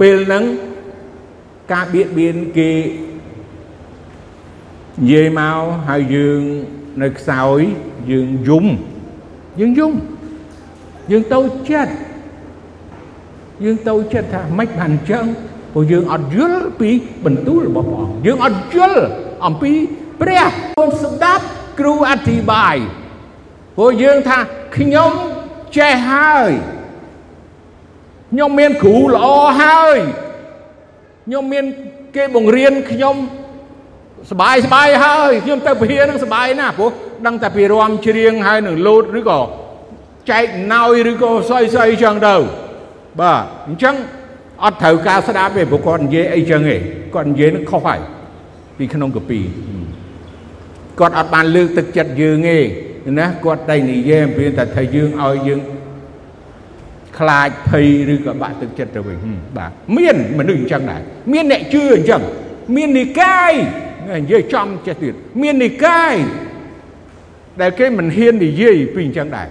[0.00, 0.44] ពេលហ្នឹង
[1.72, 2.70] ការបៀតបៀនគេ
[4.98, 6.40] និយាយមកហើយយើង
[7.02, 7.60] នៅខ្សោយ
[8.10, 8.66] យើងយំ
[9.59, 9.93] យើងយំ
[11.11, 11.93] យើងទៅចិត្ត
[13.63, 15.25] យើងទៅចិត្តថាម៉េចបានអញ្ចឹង
[15.73, 16.89] ព្រោះយើងអត់យល់ពី
[17.25, 19.01] បន្ទូលរបស់ព្រះអង្គយើងអត់យល់
[19.45, 19.71] អំពី
[20.21, 20.43] ព្រះ
[20.79, 21.45] គុំស្ដាប់
[21.79, 22.75] គ្រូអធិប្បាយ
[23.77, 24.37] ព្រោះយើងថា
[24.77, 25.11] ខ្ញុំ
[25.77, 26.51] ចេះហើយ
[28.31, 29.25] ខ្ញុំមានគ្រូល្អ
[29.61, 29.97] ហើយ
[31.25, 31.65] ខ្ញុំមាន
[32.15, 33.15] គេបង្រៀនខ្ញុំ
[34.31, 36.91] សบายសบายហើយខ្ញុំទៅពហិនឹងសบายណាស់ព្រោះ
[37.26, 39.40] ដឹងតែពីរំច្រៀងហើយនឹងលោតឬក៏
[40.30, 42.34] ចែកណោយឬក៏ស្អីស្អីចឹងទៅ
[43.20, 43.94] បាទអញ្ចឹង
[44.64, 46.76] អត់ត្រូវការស្ដាប់ទេព្រោះគាត់និយាយអីចឹងទេ
[47.14, 48.00] គាត់និយាយនឹងខុសហើយ
[48.78, 49.40] ពីក្នុងកពី
[51.00, 52.58] គាត់អត់បានលើកទឹកចិត្តយើងទេ
[53.18, 55.60] ណាគាត់តែនិយាយអំពីតែថាយើងឲ្យយើង
[57.18, 59.16] ខ្លាចភ័យឬក៏បាក់ទឹកចិត្តទៅវិញ
[59.56, 61.00] បាទមានមនុស្សអញ្ចឹងដែរ
[61.32, 62.22] មានអ្នកជឿអញ្ចឹង
[62.76, 63.52] មាននិកាយ
[64.08, 66.14] និយាយចំចេះទៀតមាននិកាយ
[67.60, 69.48] ដែលគេមិនហ៊ាននិយាយពីអញ្ចឹងដែរ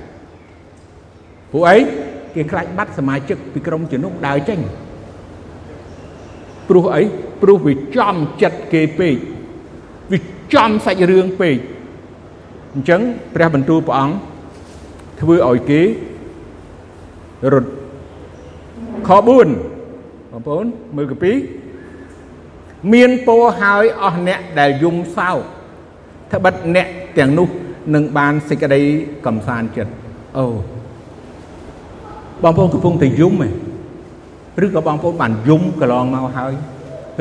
[1.51, 1.77] ពួកអី
[2.35, 4.59] គេខ្លាចបាត់សមាជិកពីក្រុមជំនុំដើរចេញ
[6.69, 7.01] ព្រោះអី
[7.41, 9.15] ព្រោះវាចំចិត្តគេពេក
[10.11, 10.19] វា
[10.53, 11.57] ចំសាច់រឿងពេក
[12.73, 13.01] អញ្ចឹង
[13.35, 14.15] ព្រះបន្ទូលព្រះអង្គ
[15.21, 15.81] ធ្វើឲ្យគេ
[17.53, 17.69] រត់
[19.07, 19.29] ខ4ប
[20.39, 21.31] ងប្អូនមើលកពី
[22.93, 25.37] មានពោហើយអស់អ្នកដែលយំសោក
[26.31, 27.49] ត្បិតអ្នកទាំងនោះ
[27.95, 28.81] នឹងបានសេចក្តី
[29.25, 29.93] កំសាន្តចិត្ត
[30.37, 30.45] អូ
[32.43, 33.53] បងប្អូនកំពុងតែយំឯង
[34.65, 36.53] ឬក៏បងប្អូនបានយំកន្លងមកហើយ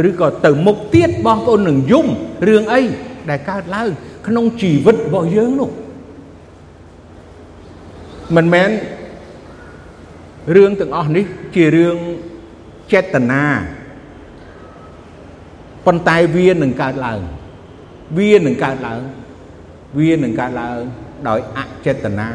[0.08, 2.06] ឬក៏ទៅមុខទៀតបងប្អូននឹងយំ
[2.48, 2.82] រឿងអី
[3.30, 3.88] ដែលកើតឡើង
[4.26, 5.70] ក្នុងជីវិតរបស់យើងនោះ
[8.36, 8.70] មិនមែន
[10.56, 11.96] រឿងទាំងអស់នេះជារឿង
[12.92, 13.44] ចេតនា
[15.86, 17.20] ប៉ុន្តែវានឹងកើតឡើង
[18.18, 19.00] វានឹងកើតឡើង
[19.96, 20.78] វានឹងកើតឡើង
[21.28, 22.28] ដោយអចេតនា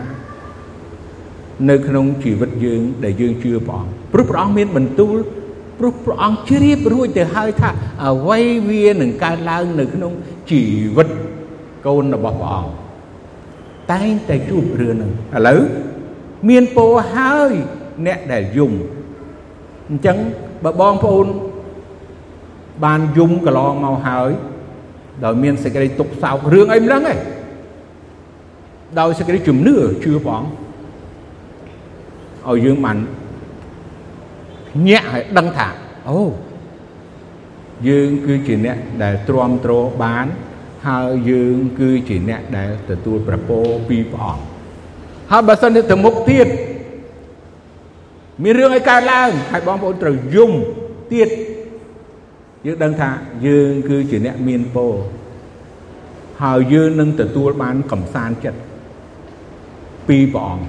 [1.70, 5.18] នៅក្នុងជីវិតយើងដែលយើងជឿព្រះអង្គព្រោះព្រះអង្គមានបន្ទូល
[5.80, 7.70] ព្រោះព្រះអង្គជ្រាបរួចទៅហើយថា
[8.06, 8.39] អ្វី
[8.70, 10.12] វានឹងកើតឡើងនៅក្នុង
[10.52, 10.62] ជី
[10.96, 11.10] វិត
[11.86, 12.72] កូនរបស់ព្រះអង្គ
[13.92, 15.60] តែងតែជួបរឿងហ្នឹងឥឡូវ
[16.50, 16.86] មានពោ
[17.16, 17.52] ហើយ
[18.06, 18.72] អ្នកដែលយំ
[19.89, 20.18] អញ្ចឹង
[20.63, 21.28] បើបងប្អូន
[22.84, 24.32] បានយំកន្លងមកហើយ
[25.24, 27.13] ដោយមានសេចក្តីទុកសោករឿងអីមិនដឹងទេ
[29.00, 30.50] ដោយសេចក្តីជំនឿជឿព្រះអង្គ
[32.50, 32.98] ឲ្យយើងបាន
[34.88, 35.68] ញាក់ឲ្យដឹងថា
[36.10, 36.20] អូ
[37.88, 40.26] យើងគឺជាអ្នកដែលទ្រាំទ្របាន
[40.88, 44.44] ហើយយើងគឺជាអ្នកដែលទទួលប្រពោពីព្រះអង្គ
[45.32, 46.48] ហើយបើសិនទៅមុខទៀត
[48.44, 50.52] មានរឿងឲ្យកើតឡើងហើយបងប្អូនត្រូវយំ
[51.14, 51.30] ទៀត
[52.66, 53.10] យើងដឹងថា
[53.48, 54.94] យើងគឺជាអ្នកមានពរ
[56.44, 58.60] ហើយយើងនឹងទទួលបានកំសាន្តចិត្ត
[60.08, 60.66] ពីព្រះអង្គ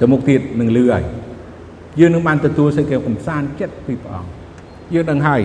[0.00, 1.04] ទៅមុខទៀតនឹងលឺហើយ
[2.00, 4.30] យើងនឹងបានទទួលសេចក្តីកំសាន្តចិត្តពីព្រះអង្គ
[4.94, 5.42] យើងដឹងហើយ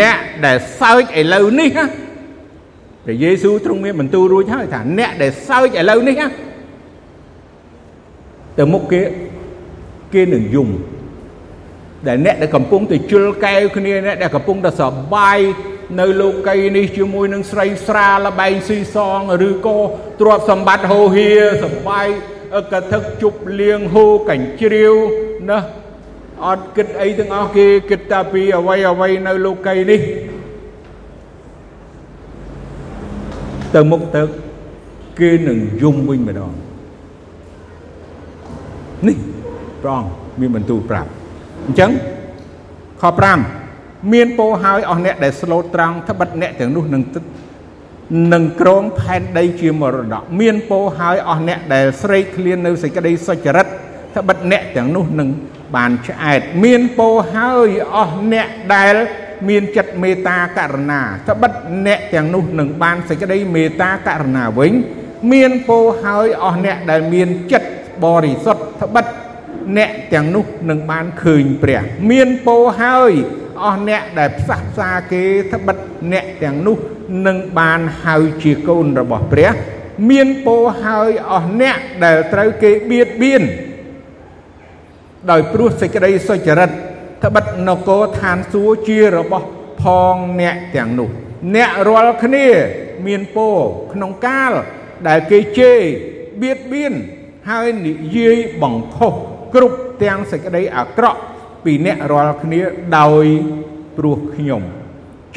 [0.00, 1.86] អ្នកដែលសើចឥឡូវនេះណា
[3.04, 6.28] ព្រះយេស៊ូវទ្រង់មានបន្ទូលរួចហើយថាអ្នកដែលសើចឥឡូវនេះណា
[8.58, 9.02] ទៅមុខគេ
[10.14, 10.68] គេនឹងយំ
[12.06, 14.82] ដែលអ្នកដែលកំពុងតែជុលកែវគ្នាអ្នកដែលកំពុងតែស
[15.14, 15.38] បាយ
[16.00, 19.78] នៅលោកីនេះជាមួយនឹងស្រីស្រាលបែងស៊ីសងឬក៏
[20.20, 21.30] ទ្រព្យសម្បត្តិហូហៀ
[21.64, 22.06] សបាយ
[22.72, 24.94] កថឹកជប់លៀងហូកញ្ជ្រៀវ
[25.50, 25.58] ណា
[26.46, 30.00] អត់គិតអីទាំងអស់គេគិតតែពីអ្វីអ្វីនៅលោកីនេះ
[33.74, 34.22] ទៅមុខទៅ
[35.20, 36.52] គេនឹងយំវិញម្ដង
[39.08, 39.16] នេះ
[39.82, 41.10] ព្រះអង្គមានបន្ទូលប្រាប់
[41.66, 41.90] អញ្ចឹង
[43.02, 43.63] ខ5
[44.12, 47.02] មានពោហើយអស់អ្នកដែលស្លូតត្រង់ត្បិតអ្នកទាំងនោះនឹង
[48.32, 53.66] នឹងក្រងផែនដីជាមរតកមានពោហើយអស់អ្នកដែលស្រេកឃ្លាននៅសេចក្តីសុចរិត
[54.16, 55.28] ត្បិតអ្នកទាំងនោះនឹង
[55.76, 58.94] បានឆ្អែតមានពោហើយអស់អ្នកដែល
[59.48, 61.52] មានចិត្តមេត្តាករុណាត្បិត
[61.86, 64.72] អ្នកទាំងនោះនឹងបានសេចក្តីមេត្តាករុណាវិញ
[65.32, 67.68] មានពោហើយអស់អ្នកដែលមានចិត្ត
[68.04, 69.06] បរិសុទ្ធត្បិត
[69.76, 73.12] អ្នកទាំងនោះនឹងបានឃើញព្រះ មានពោហើយ
[73.62, 75.76] អស់អ្នកដែលផ្សះផ្សាគេត្បិត
[76.12, 76.76] អ្នកទាំងនោះ
[77.26, 79.52] នឹងបានហៅជាកូនរបស់ព្រះ
[80.10, 83.42] មានពោហើយអស់អ្នកដែលត្រូវគេបៀតបៀន
[85.30, 86.70] ដោយព្រោះសេចក្តីសុចរិត
[87.24, 89.46] ត្បិតនគរឋានសួគ៌ជារបស់
[89.82, 91.08] ផងអ្នកទាំងនោះ
[91.56, 92.48] អ្នករាល់គ្នា
[93.06, 93.48] មានពោ
[93.92, 94.52] ក្នុងកាល
[95.08, 95.78] ដែលគេជេរ
[96.42, 96.94] បៀតបៀន
[97.50, 99.12] ហើយនិយាយបង្ខុស
[99.54, 101.20] គ្រប់ទាំងសេចក្តីអាក្រក់
[101.64, 102.60] ពីអ្នករាល់គ្នា
[102.98, 103.26] ដោយ
[103.96, 104.62] ព្រោះខ្ញុំ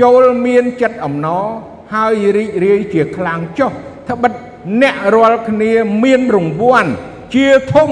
[0.01, 1.45] ចូលមានចិត្តអំណរ
[1.93, 3.71] ហើយរីករាយជាខ្លាំងចុះ
[4.09, 4.33] ត្បិត
[4.81, 5.71] អ្នករាល់គ្នា
[6.03, 6.91] មានរង្វាន់
[7.35, 7.91] ជាធំ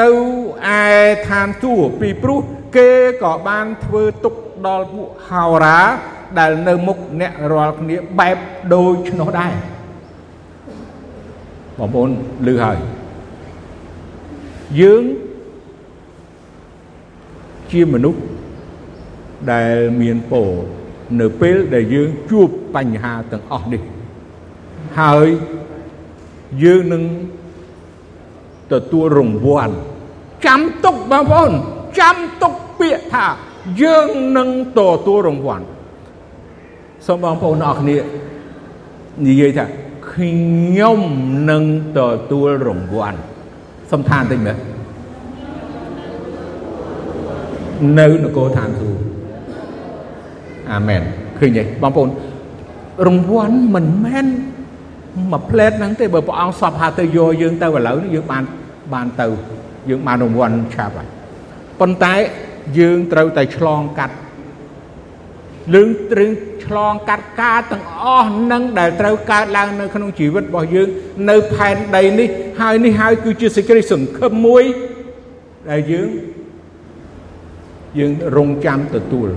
[0.00, 0.08] នៅ
[0.78, 0.80] ឯ
[1.28, 2.40] ឋានទួពីព្រោះ
[2.76, 2.90] គេ
[3.22, 4.34] ក៏បានធ្វើទុក
[4.66, 5.80] ដល់ពួកហោរា
[6.38, 8.36] ដែលនៅមុខអ្នករាល់គ្នាបែប
[8.74, 9.54] ដូចនោះដែរ
[11.78, 12.10] បងប្អូន
[12.46, 12.78] ឮហើយ
[14.80, 15.02] យើង
[17.70, 18.20] ជាមនុស្ស
[19.52, 20.42] ដែលមានពោ
[21.20, 23.82] នៅពេលដែលយើងជួបបញ្ហាទាំងអស់នេះ
[25.00, 25.28] ហើយ
[26.64, 27.02] យើងនឹង
[28.72, 29.74] ទទួលរង្វាន់
[30.46, 31.52] ចាំទុកបងប្អូន
[32.00, 33.26] ចាំទុកពាក្យថា
[33.82, 35.64] យើងនឹងទទួលរង្វាន់
[37.06, 37.96] សូមបងប្អូនអរគ្នា
[39.26, 39.64] និយាយថា
[40.12, 41.00] ខ្ញុំ
[41.50, 41.62] នឹង
[41.98, 43.18] ទទួលរង្វាន់
[43.92, 44.56] សំឋានតិចមើល
[47.98, 49.02] នៅនគរឋានសួគ៌
[50.70, 51.02] អាមែន
[51.38, 52.08] ឃើញទេបងប្អូន
[53.06, 54.26] រង្វាន់មិនមែន
[55.32, 58.44] មួយផ្លែតហ្នឹងទេបើព្រះអង្គសពហៅទៅយកយើងទៅឥឡូវនេះយើងបាន
[58.94, 59.26] បានទៅ
[59.90, 61.08] យើងបានរង្វាន់ឆាប់ហើយ
[61.80, 62.14] ប៉ុន្តែ
[62.78, 64.16] យើងត្រូវតែឆ្លងកាត់
[65.74, 66.30] លឿងត្រឹង
[66.64, 70.88] ឆ្លងកាត់ការទាំងអស់នឹងដែលត្រូវកើតឡើងនៅក្នុងជីវិតរបស់យើង
[71.30, 72.28] នៅផែនដីនេះ
[72.60, 74.64] ហើយនេះហើយគឺជាសេចក្តីសង្ឃឹមមួយ
[75.70, 76.08] ដែលយើង
[77.98, 79.28] យើងរងចាំទទួល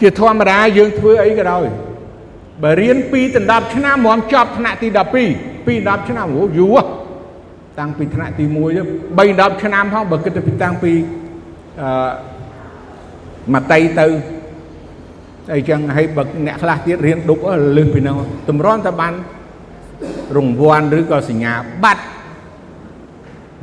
[0.00, 1.64] ជាធម្មតាយើងធ្វើអីក៏ដោយ
[2.62, 4.98] បើរៀន2ដល់10ឆ្នាំមកចប់ថ្នាក់ទី12
[5.66, 6.76] 2 10ឆ្នាំអូយូរ
[7.78, 10.92] តាំងពីថ្នាក់ទី1ទៅ3 10ឆ្នាំផងបើគិតទៅពីតាំងពី
[11.82, 11.88] អឺ
[13.54, 14.06] មកតៃទៅ
[15.54, 17.42] អីចឹងហើយបើអ្នកខ្លះទៀតរៀនដប់
[17.76, 18.16] លឹះពីនោះ
[18.48, 19.14] តម្រាំតែបាន
[20.36, 21.52] រង្វាន់ឬក៏សញ្ញា
[21.84, 22.04] បត្រ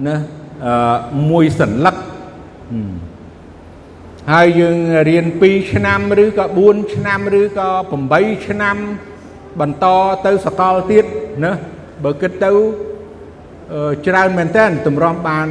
[0.05, 0.15] ណា
[0.65, 0.97] អឺ
[1.29, 1.95] មួយសន្លឹក
[4.29, 4.77] ហើយយើង
[5.09, 7.69] រៀន2ឆ្នាំឬក៏4ឆ្នាំឬក៏
[8.07, 8.77] 8ឆ្នាំ
[9.59, 9.85] បន្ត
[10.25, 11.05] ទៅសកលទៀត
[11.43, 11.51] ណា
[12.03, 12.51] បើគិតទៅ
[14.07, 15.47] ច្រើនមែនតើតម្រាំបាន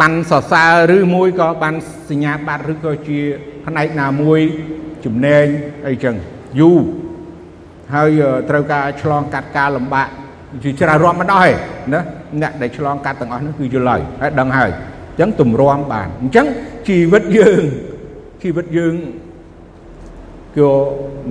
[0.00, 1.74] បានសរសើរឬមួយក៏បាន
[2.08, 3.20] សញ្ញាបត្រឬក៏ជា
[3.66, 4.40] ផ្នែកណាមួយ
[5.04, 5.46] ចំណែង
[5.88, 6.14] អីចឹង
[6.60, 6.80] យូរ
[7.94, 8.20] ហើយ
[8.50, 10.08] ត្រូវការឆ្លងកាត់ការលំបាក
[10.64, 11.52] ជាច្រើនរាប់មិនដល់ទេ
[11.94, 12.00] ណា
[12.42, 16.46] អ្នកដែលឆ្លងកាត់ទាំងអស់នោះគឺយល់ហើយហើយដឹងហើយអញ្ចឹងទម្រាំបានអញ្ចឹង
[16.88, 17.62] ជីវិតយើង
[18.42, 18.94] ជីវិតយើង
[20.56, 20.70] ក៏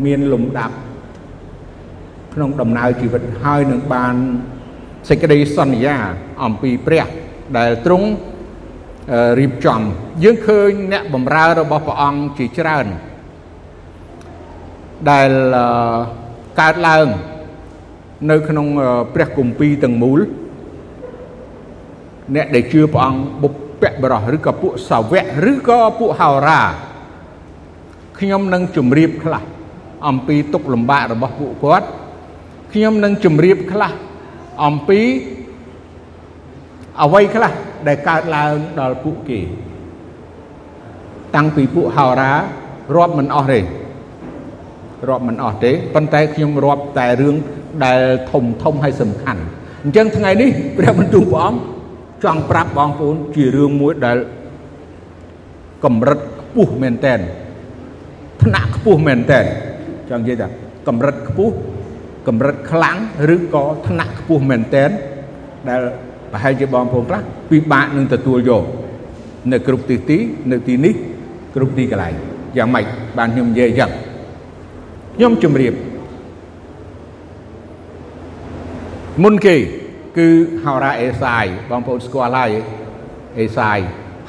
[0.05, 0.75] មានលំដាប់
[2.33, 4.15] ក្នុងដំណើរជីវិតហើយនឹងបាន
[5.09, 5.95] សេចក្តីសន្យា
[6.43, 7.05] អំពីព្រះ
[7.57, 8.07] ដែលទ្រង់
[9.39, 9.81] រៀបចំ
[10.23, 12.87] យើងឃើញអ្នកបម្រើរបស់ព្រះអង្គជាច្រើន
[15.11, 15.29] ដែល
[16.59, 17.07] កើតឡើង
[18.29, 18.67] នៅក្នុង
[19.13, 20.19] ព្រះគម្ពីរទាំងមូល
[22.35, 23.70] អ្នកដែលជឿព្រះអង្គបុព្វ
[24.03, 26.61] បរោះឬក៏ពួកសាវកឬក៏ពួកហោរា
[28.19, 29.43] ខ្ញុំនឹងជម្រាបខ្លះ
[30.07, 31.87] អំពីទុកលំបាករបស់ពួកគាត់
[32.73, 33.91] ខ្ញុំនឹងជម្រាបខ្លះ
[34.65, 34.99] អំពី
[37.03, 37.51] អ្វីខ្លះ
[37.87, 39.39] ដែលកើតឡើងដល់ពួកគេ
[41.35, 42.31] តាំងពីពួកហោរា
[42.95, 43.59] រាប់មិនអស់ទេ
[45.09, 47.35] រាប់មិនអស់ទេប៉ុន្តែខ្ញុំរាប់តែរឿង
[47.85, 49.41] ដែលធំធំហើយសំខាន់
[49.83, 51.59] អញ្ចឹងថ្ងៃនេះព្រះបន្ទូលព្រះអង្គ
[52.23, 54.17] ចង់ប្រាប់បងប្អូនជារឿងមួយដែល
[55.85, 57.19] កម្រិតខ្ពស់មែនតែន
[58.43, 59.39] ថ្នាក់ខ្ពស់មែនតើ
[60.09, 60.47] ចង់និយាយថា
[60.87, 61.53] កម្រិតខ្ពស់
[62.27, 62.97] កម្រិតខ្លាំង
[63.35, 64.85] ឬក៏ថ្នាក់ខ្ពស់មែនតើ
[65.69, 65.81] ដែល
[66.31, 68.63] ប្រហែលជាបងប្អូនខ្លះពិបាកនឹងទទួលយក
[69.51, 70.17] នៅគ្រប់ទីទី
[70.51, 70.93] នៅទីនេះ
[71.55, 72.13] គ្រប់ទីកន្លែង
[72.57, 72.85] យ៉ាងម៉េច
[73.17, 73.91] បានខ្ញុំនិយាយអញ្ចឹង
[75.15, 75.73] ខ្ញុំជម្រាប
[79.23, 79.55] មុនគេ
[80.17, 80.29] គឺ
[80.63, 82.51] ហោរាអេសាយបងប្អូនស្គាល់ហើយ
[83.39, 83.79] អេសាយ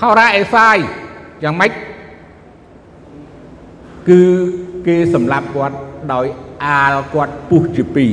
[0.02, 0.76] ហោរាអេសាយ
[1.44, 1.72] យ៉ាងម៉េច
[4.08, 4.22] គឺ
[4.86, 5.76] គេសម្លាប់គាត់
[6.12, 6.26] ដោយ
[6.64, 8.12] អាលគាត់ពុះជាពីរ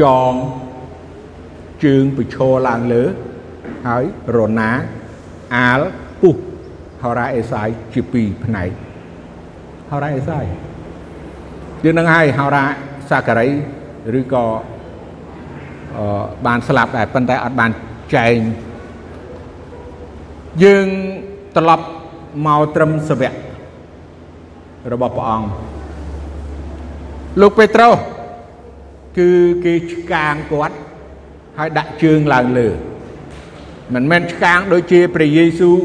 [0.00, 0.32] ចង
[1.84, 3.02] ជើងប្រឈរឡើងលើ
[3.86, 4.04] ហើយ
[4.36, 4.70] រណា
[5.56, 5.80] អាល
[6.22, 6.36] ពុះ
[7.02, 8.70] ហោរាអេសាយជាពីរផ្នែក
[9.90, 10.44] ហោរាអេសាយ
[11.84, 12.64] យើងនឹងហើយហោរា
[13.10, 13.48] សាការី
[14.20, 14.44] ឬក៏
[15.96, 16.04] អឺ
[16.46, 17.70] បានស្លាប់ដែរប៉ុន្តែអត់បាន
[18.14, 18.36] ចែង
[20.64, 20.86] យើង
[21.56, 21.86] ត្រឡប់
[22.46, 23.30] មកត្រឹមសវៈ
[24.92, 25.48] របស់ព្រះអង្គ
[27.40, 27.94] លោកពេត្រុស
[29.18, 29.30] គឺ
[29.64, 30.76] គេឆ្កាងគាត់
[31.58, 32.68] ហើយដាក់ជើងឡើងលើ
[33.94, 35.78] មិនមែនឆ្កាងដូចជាព្រះយេស៊ូវ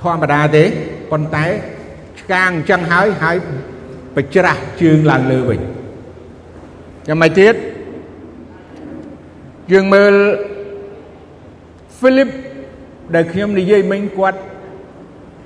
[0.00, 0.64] ធម្មតាទេ
[1.10, 1.44] ប៉ុន្តែ
[2.20, 3.36] ឆ្កាងអញ្ចឹងហើយហើយ
[4.16, 5.60] បច្រាស់ជើងឡើងលើវិញ
[7.08, 7.54] យ៉ាងម៉េចទៀត
[9.72, 10.14] យើងមើល
[11.96, 12.28] ហ្វីលីប
[13.14, 14.38] ដែលខ្ញុំនិយាយមិញគាត់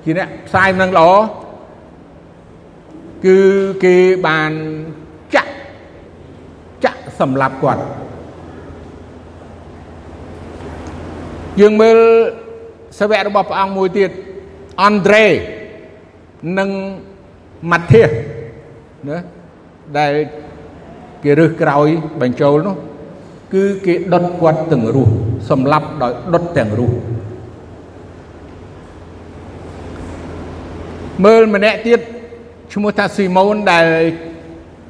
[0.03, 1.09] ជាអ្នកផ្សាយនឹងល្អ
[3.25, 3.37] គឺ
[3.83, 3.95] គេ
[4.27, 4.51] បាន
[5.35, 5.51] ចាក់
[6.83, 7.83] ចាក់សម្លាប់គាត់
[11.59, 11.97] យើងមើល
[12.99, 14.09] សាវករបស់ព្រះអង្គមួយទៀត
[14.81, 15.25] អង់ដ្រេ
[16.59, 16.69] និង
[17.71, 18.09] ម៉ាធៀស
[19.09, 19.17] ណា
[19.97, 20.13] ដែល
[21.23, 21.87] គេរើសក្រោយ
[22.21, 22.75] បញ្ចូលនោះ
[23.53, 25.13] គឺគេដុតគាត់ទាំងរស់
[25.49, 26.97] សម្លាប់ដោយដុតទាំងរស់
[31.23, 31.99] មើលម្នាក់ទៀត
[32.73, 33.87] ឈ្មោះថាស៊ីម៉ូនដែល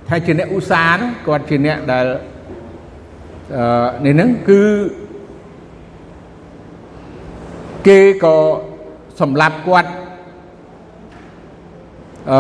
[0.10, 2.06] ថាជាអ្នកឧស្សាហ៍នោះគាត់ជាអ្នកដែល
[3.56, 4.62] អឺនេះហ្នឹងគឺ
[7.88, 8.38] គេក៏
[9.20, 9.90] សម្លាប់គាត់
[12.32, 12.40] អឺ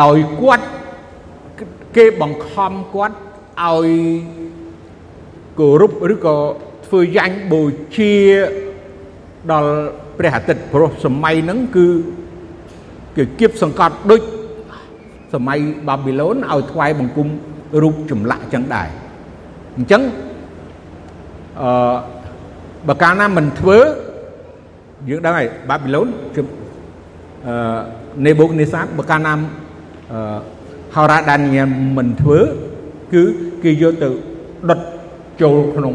[0.00, 0.66] ដោយគាត់
[1.96, 3.16] គេបង្ខំគាត់
[3.64, 3.88] ឲ្យ
[5.58, 6.36] គោរពឬក៏
[6.86, 7.62] ធ្វើយ៉ាញ់បូ
[7.96, 8.14] ជា
[9.52, 9.72] ដល់
[10.18, 11.86] ព្រះអាទិត្យព្រោះសម័យហ្នឹងគឺ
[13.16, 14.20] គេគៀបសង្កត់ដូច
[15.34, 17.28] សម័យបាប៊ីឡូនឲ្យថ្វាយបង្គំ
[17.82, 18.88] រូបចម្លាក់ចឹងដែរ
[19.76, 20.02] អញ្ចឹង
[21.62, 21.96] អឺ
[22.88, 23.78] បើកាលណាមិនធ្វើ
[25.08, 27.78] យើងដឹងហើយបាប៊ីឡូនអឺ
[28.26, 29.32] នេបូកនេសាបើកាលណា
[30.12, 30.20] អឺ
[30.96, 32.38] ហោរាដានីយ៉ែលមិនធ្វើ
[33.12, 33.22] គឺ
[33.62, 34.08] គេយកទៅ
[34.68, 34.80] ដុត
[35.42, 35.94] ចូលក្នុង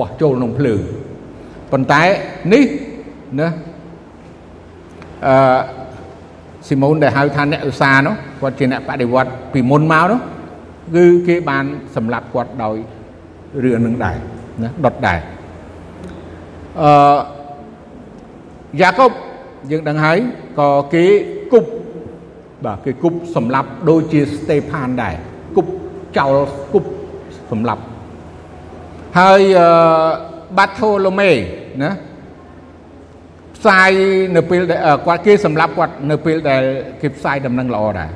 [0.00, 0.80] បោះចូលក្នុងភ្លើង
[1.72, 2.02] ប៉ុន្តែ
[2.52, 2.64] នេះ
[3.40, 3.48] ណា
[5.26, 5.58] អឺ
[6.66, 10.20] ស៊ីម៉ូនដែលហៅថាអ្នកឧស្សាហ៍នោះគាត់ជាអ្នកបដិវត្តពីមុនមកនោះ
[10.96, 11.64] គឺគេបាន
[11.96, 12.76] សម្លាប់គាត់ដោយ
[13.64, 14.16] រឿងនឹងដែរ
[14.62, 15.20] ណាដុតដែរ
[16.82, 16.90] អឺ
[18.80, 19.10] យ៉ាកុប
[19.70, 20.18] យើងដឹងហើយ
[20.58, 21.04] ក៏គេ
[21.52, 21.68] គប់
[22.64, 25.14] បាទគេគប់សម្លាប់ដូចជាស្តេផានដែរ
[25.56, 25.70] គប់
[26.18, 26.34] ចោល
[26.72, 26.88] គប់
[27.50, 27.82] សម្លាប់
[29.18, 29.40] ហើយ
[30.58, 31.30] បាត់ថូឡូមេ
[31.82, 31.92] ណា
[33.56, 33.90] ផ្សាយ
[34.36, 36.62] នៅពេលដែលគាត់គេសម្លាប់គាត់នៅពេលដែល
[37.00, 38.10] គេផ្សាយដំណឹងល្អដែរ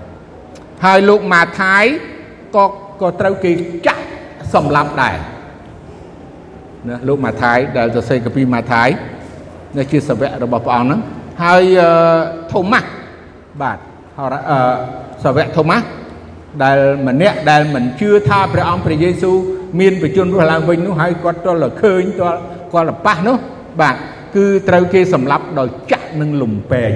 [0.84, 1.84] ហើយលោកម៉ាថាយ
[2.56, 2.64] ក៏
[3.00, 3.52] ក៏ត្រូវគេ
[3.86, 4.02] ចាក់
[4.54, 5.16] សម្លាប់ដែរ
[6.88, 8.88] ណាលោកម៉ាថាយដែលសរសេរកាពីម៉ាថាយ
[9.78, 11.00] នៅជាសាវករបស់ព្រះអង្គហ្នឹង
[11.42, 11.62] ហើយ
[12.52, 12.88] ថូម៉ាស់
[13.62, 13.89] បាទអឺ
[15.24, 15.86] សាវកថូម៉ាស់
[16.64, 16.78] ដែល
[17.08, 19.36] ម្នាក់ដែលមិនជឿថាព្រះអង្គព្រះយេស៊ូវ
[19.80, 22.38] មានបជនរស់ឡើងវិញនោះហើយគាត់ទល់តែឃើញទល់
[22.72, 23.36] គាត់លប៉ះនោះ
[23.80, 23.96] បាទ
[24.36, 26.90] គឺត្រូវគេសម្លាប់ដោយចាក់នឹងលំពេង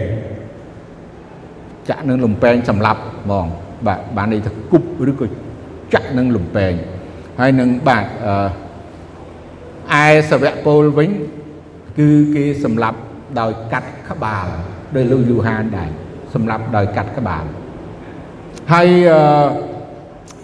[1.89, 3.47] ចាក់នឹងលំពេងសម្លាប់ហ្មង
[3.87, 5.27] បាទបានន័យថាគប់ឬក៏
[5.95, 6.73] ចាក់នឹងលំពេង
[7.41, 8.05] ហើយនឹងបាទ
[9.93, 11.11] អឺឯសវៈពលវិញ
[11.99, 12.99] គឺគេសម្លាប់
[13.41, 14.47] ដោយកាត់ក្បាល
[14.95, 15.91] ដោយលោកយូហានដែរ
[16.35, 17.45] សម្លាប់ដោយកាត់ក្បាល
[18.73, 18.89] ហើយ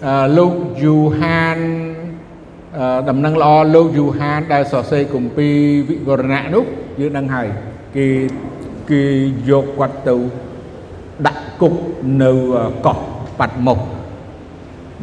[0.05, 1.57] អឺលោកយូហាន
[3.09, 5.55] ដំណឹងល្អលោកយូហានដែលសរសេរគម្ពីរ
[5.89, 6.63] វិវរណៈនោះ
[6.99, 7.47] យើងដឹងហើយ
[7.95, 8.05] គេ
[8.91, 9.03] គេ
[9.49, 10.15] យកគាត់ទៅ
[11.27, 11.73] ដាក់គុក
[12.23, 12.31] នៅ
[12.85, 12.97] កោះ
[13.39, 13.79] ប៉ាត់មុខ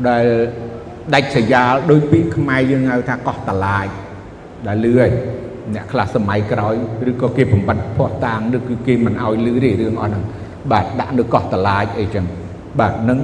[0.09, 0.27] ដែល
[1.15, 3.87] ដាច់ស្រយាលដោយពាក្យខ្មែរយើងហៅថាកោះតឡាយ
[4.67, 5.13] ដែលលឺហើយ
[5.75, 6.75] អ្នកខ្លះសម័យក្រោយ
[7.11, 10.25] ឬក៏គេបំបត្តិភ័ស្តុតាងឬគឺគេមិនអោយលឺទេរឿងអស់ហ្នឹង
[10.73, 12.25] បាទដាក់នៅកោះតឡាយអីចឹង
[12.81, 13.19] បាទនឹង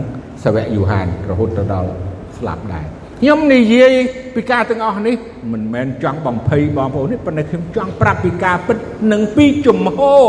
[0.44, 1.90] សាវកយូហានរហូតទៅដល់
[2.38, 2.86] ស្លាប់ដែរ
[3.20, 3.92] ខ្ញុំនិយាយ
[4.34, 5.16] ពីការទាំងអស់នេះ
[5.52, 8.78] មិនមែនចង់បំភ័យបងប្អូនទេប៉ុន្តែខ្ញុំចង់ប្រាប់ពីការពិត
[9.12, 10.24] និងពីជំហរ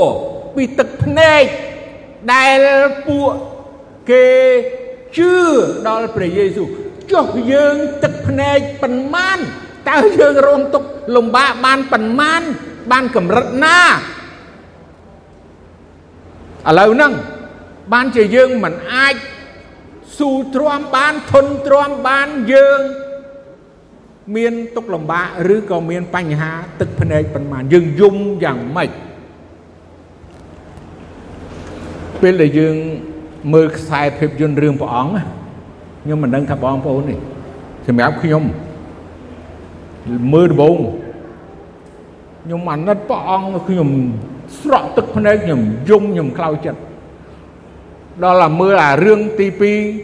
[0.56, 1.44] ពីទឹកភ្នែក
[2.34, 2.60] ដែល
[3.08, 3.32] ពួក
[4.12, 4.28] គេ
[5.18, 5.34] ជឿ
[5.88, 6.68] ដល់ព្រះយេស៊ូវ
[7.12, 9.38] ចុះយើងទឹកភ្នែកប៉ុន្មាន
[9.90, 10.84] តើយើងរងទុក
[11.16, 12.42] លំបាកបានប៉ុន្មាន
[12.92, 13.80] បានកម្រិតណា
[16.68, 17.14] ឥឡូវហ្នឹង
[17.94, 19.16] បានជាយើងមិនអាច
[20.18, 22.80] ស៊ូទ្រាំបានធន់ទ្រាំបានយើង
[24.36, 28.90] មានទុកលំបាកឬក៏មានបញ្ហាទឹកភ្នែកប៉ុន្មានយើងយំយ៉ាងម៉េច
[32.22, 32.76] ពេលដែលយើង
[33.54, 35.12] មើលខ្សែភាពយន្តរឿងព្រះអង្គ
[36.04, 37.20] ខ្ញុំមិនដឹងថាបងប្អូននេះ
[37.88, 38.44] សម្រាប់ខ្ញុំ
[40.34, 40.78] មើលដំបូង
[42.44, 43.90] ខ្ញុំអាណិតព្រះអង្គខ្ញុំ
[44.62, 46.82] ស្រក់ទឹកភ្នែកខ្ញុំយំខ្ញុំខ្លោចចិត្ត
[48.24, 49.48] ដល់តែមើលអារឿងទី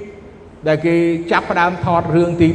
[0.05, 0.95] 2ដែលគេ
[1.31, 2.47] ចាប់ផ្ដើមថតរឿងទី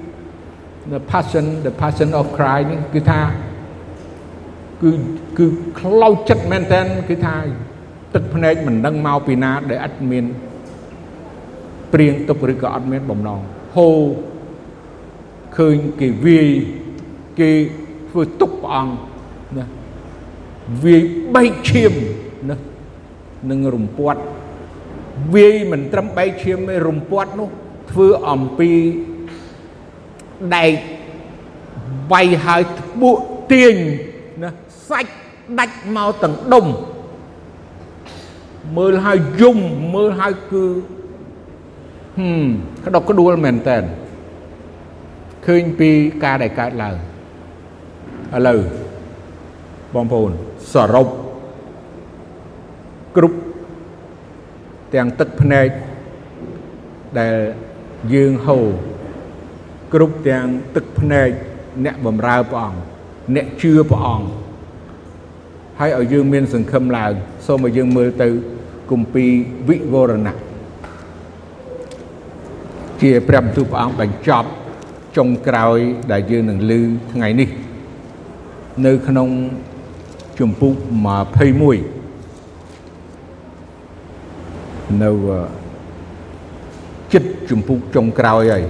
[0.00, 3.20] 2 the passion the passion of Christ នេះគឺថា
[4.82, 4.90] គឺ
[5.38, 5.46] គឺ
[5.80, 7.34] ខ្លោចចិត្តមែនតើគឺថា
[8.14, 10.24] ទឹកភ្នែកមិនដឹងមកពីណាដែលអត់មាន
[11.92, 13.40] ព្រៀងទុកឬក៏អត់មានបំណង
[13.76, 13.98] ហូរ
[15.56, 16.48] ឃើញគេវាយ
[17.40, 17.50] គេ
[18.10, 18.92] ធ្វើទុកព្រះអង្គ
[19.56, 19.66] ណា
[20.84, 21.02] វាយ
[21.34, 21.92] បែកឈាម
[22.48, 22.56] ណា
[23.50, 24.20] នឹងរំពាត់
[25.34, 27.48] វាយមិនត្រឹមបែកឈាមទេរំពាត់នោះ
[27.90, 28.70] ធ្វើអំពី
[30.56, 30.72] ដែក
[32.12, 33.18] វាយហើយត្បួក
[33.52, 33.74] ទាញ
[34.42, 34.50] ណា
[34.88, 35.14] សាច់
[35.58, 36.66] ដាច់មកទាំងដុំ
[38.76, 39.58] មើលហើយយំ
[39.94, 40.64] មើលហើយគឺ
[42.18, 42.46] ហឹម
[42.84, 43.78] ក្តុកក្តួលមែនតើ
[45.46, 45.90] ឃើញពី
[46.24, 46.96] ការដែលកើតឡើង
[48.36, 48.60] ឥឡូវ
[49.94, 50.32] បងប្អូន
[50.72, 51.08] សរុប
[53.16, 53.38] គ្រប់
[54.94, 55.68] ទាំងទឹកភ្នែក
[57.18, 57.36] ដែល
[58.14, 58.66] យើងហូរ
[59.94, 60.46] គ្រប់ទាំង
[60.76, 61.28] ទឹកភ្នែក
[61.84, 62.78] អ្នកបម្រើព្រះអង្គ
[63.36, 64.28] អ្នកជឿព្រះអង្គ
[65.78, 67.12] ហើយឲ្យយើងមានសង្ឃឹមឡើង
[67.46, 68.28] សូមឲ្យយើងមើលទៅ
[68.90, 69.30] គម្ពីរ
[69.68, 70.36] វិវរណៈ
[73.02, 74.48] ជាព្រះបន្ទូលព្រះអង្គបញ្ចប់
[75.16, 75.78] ចុងក្រោយ
[76.12, 76.72] ដែលយើងនឹងឮ
[77.12, 77.48] ថ្ងៃនេះ
[78.86, 79.28] នៅក្នុង
[80.38, 80.74] ជំពូក
[82.26, 85.10] 21នៅ
[87.12, 88.62] ចិត្តជំពូកចុងក្រោយហើយ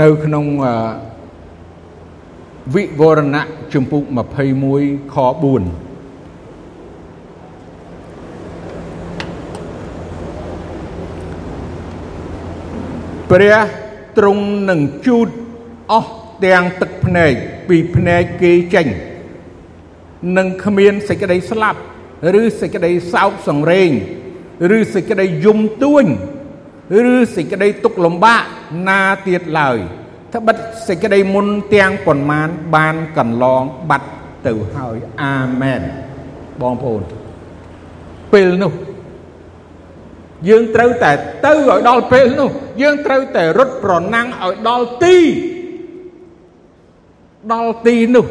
[0.00, 0.44] នៅក្នុង
[2.74, 3.42] វិវរណៈ
[3.74, 4.04] ជំពូក
[4.58, 5.26] 21ខ4
[13.30, 13.56] ព្រះ
[14.18, 15.28] ទ្រង់នឹងជូត
[15.92, 16.12] អស់
[16.44, 17.32] ទាំងទឹកភ្នែក
[17.68, 18.86] ពីភ្នែកគេចេញ
[20.38, 21.80] នឹងគ្មានសេចក្តីស្លាប់
[22.40, 23.90] ឬសេចក្តីសោកសង្រេង
[24.76, 26.04] ឬសេចក្តីយំទួញ
[27.12, 28.42] ឬសេចក្តីទុក្ខលំបាក
[28.88, 29.78] ណាទៀតឡើយ
[30.34, 30.56] ត្បិត
[30.88, 34.08] សេចក្តីមុនទាំងប៉ុន្មានបានកន្លងបាត់
[34.46, 35.80] ទៅហើយអាមែន
[36.60, 37.02] បងប្អូន
[38.32, 38.72] ពេលនោះ
[40.48, 41.10] យើងត្រូវតែ
[41.46, 42.50] ទៅឲ្យដល់ពេលនោះ
[42.82, 45.16] យើងត្រូវតែរត់ប្រណាំងឲ្យដល់ទី
[47.52, 48.26] ដល់ទីនោះ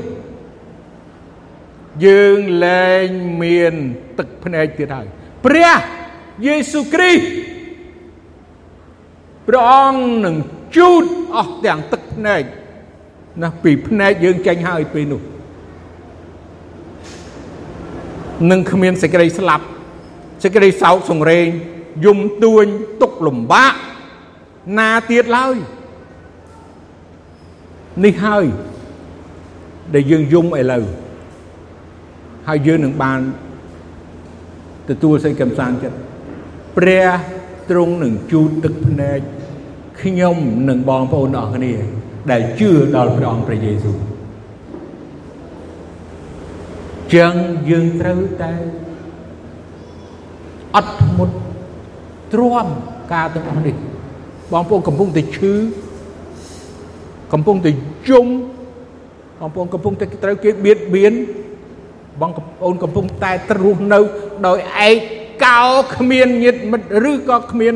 [2.06, 3.08] យើងលែង
[3.44, 3.74] មាន
[4.18, 5.08] ទឹកភ្នែកទៀតហើយ
[5.46, 5.78] ព្រះ
[6.46, 7.24] យេស៊ូវគ្រីស្ទ
[9.48, 10.36] ព្រះអង្គនឹង
[10.78, 11.04] ជូត
[11.38, 12.44] អស់ទាំងទឹកភ្នែក
[13.44, 15.22] ណាពីភ្នែកយើងចេញហើយពេលនោះ
[18.52, 19.66] នឹងគ្មានសេចក្តីស្លាប់
[20.44, 21.48] សេចក្តីសោកសង្រេង
[22.06, 22.66] យំទួញ
[23.02, 23.74] ទុកលំបាក
[24.78, 25.58] ណាទៀតឡើយ
[28.06, 28.46] នេះហើយ
[29.94, 30.86] ដែលយើងយំឥឡូវ
[32.48, 33.20] ហើយយើងនឹងបាន
[34.90, 35.98] ទទួលសេចក្តីកំសាន្តចិត្ត
[36.78, 37.10] ព្រះ
[37.70, 39.20] ទ្រង់នឹងជូតទឹកភ្នែក
[40.02, 40.38] ខ្ញុំ
[40.70, 41.74] និងបងប្អូនអរគ្នា
[42.32, 43.98] ដែលជឿដល់ព្រះអង្គព្រះយេស៊ូវ
[47.16, 47.34] ចឹង
[47.70, 48.54] យើងត្រូវតែ
[50.76, 51.36] អត់ធ្មត់
[52.34, 52.68] ទ្រាំ
[53.14, 53.76] ការទាំងអស់នេះ
[54.54, 55.54] បងប្អូនកំពុងតែឈឺ
[57.34, 57.72] កំពុងតែ
[58.10, 58.28] យំ
[59.40, 61.14] បងប្អូនកំពុងតែត្រូវគេបៀតបៀន
[62.22, 63.32] បងប្អូនកំពុងតែ
[63.62, 64.00] រស់នៅ
[64.48, 64.90] ដោយឯ
[65.46, 65.64] កោ
[65.96, 67.74] គ្មានញាតិមិត្តឬក៏គ្មាន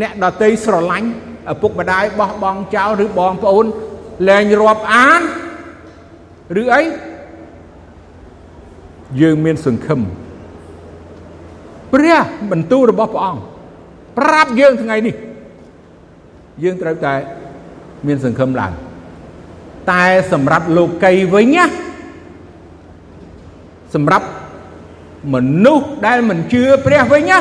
[0.00, 1.08] អ្នកដតីស្រឡាញ់
[1.52, 3.66] ឪពុកម្ដាយបោះបង់ចោលឬបងប្អូន
[4.28, 5.22] លែងរាប់អាន
[6.62, 6.82] ឬអី
[9.20, 10.00] យើងមានសង្ឃឹម
[11.92, 12.20] ព្រះ
[12.50, 13.42] បន្ទូលរបស់ព្រះអង្គ
[14.18, 15.14] ប្រាប់យើងថ្ងៃនេះ
[16.62, 17.14] យើងត្រូវតែ
[18.06, 18.72] មានសង្ឃឹមឡើង
[19.92, 21.64] តែសម្រាប់លោកីវិញណា
[23.94, 24.26] សម្រាប់
[25.34, 27.38] មនុស្សដែលមិនជឿព្រះវិញណា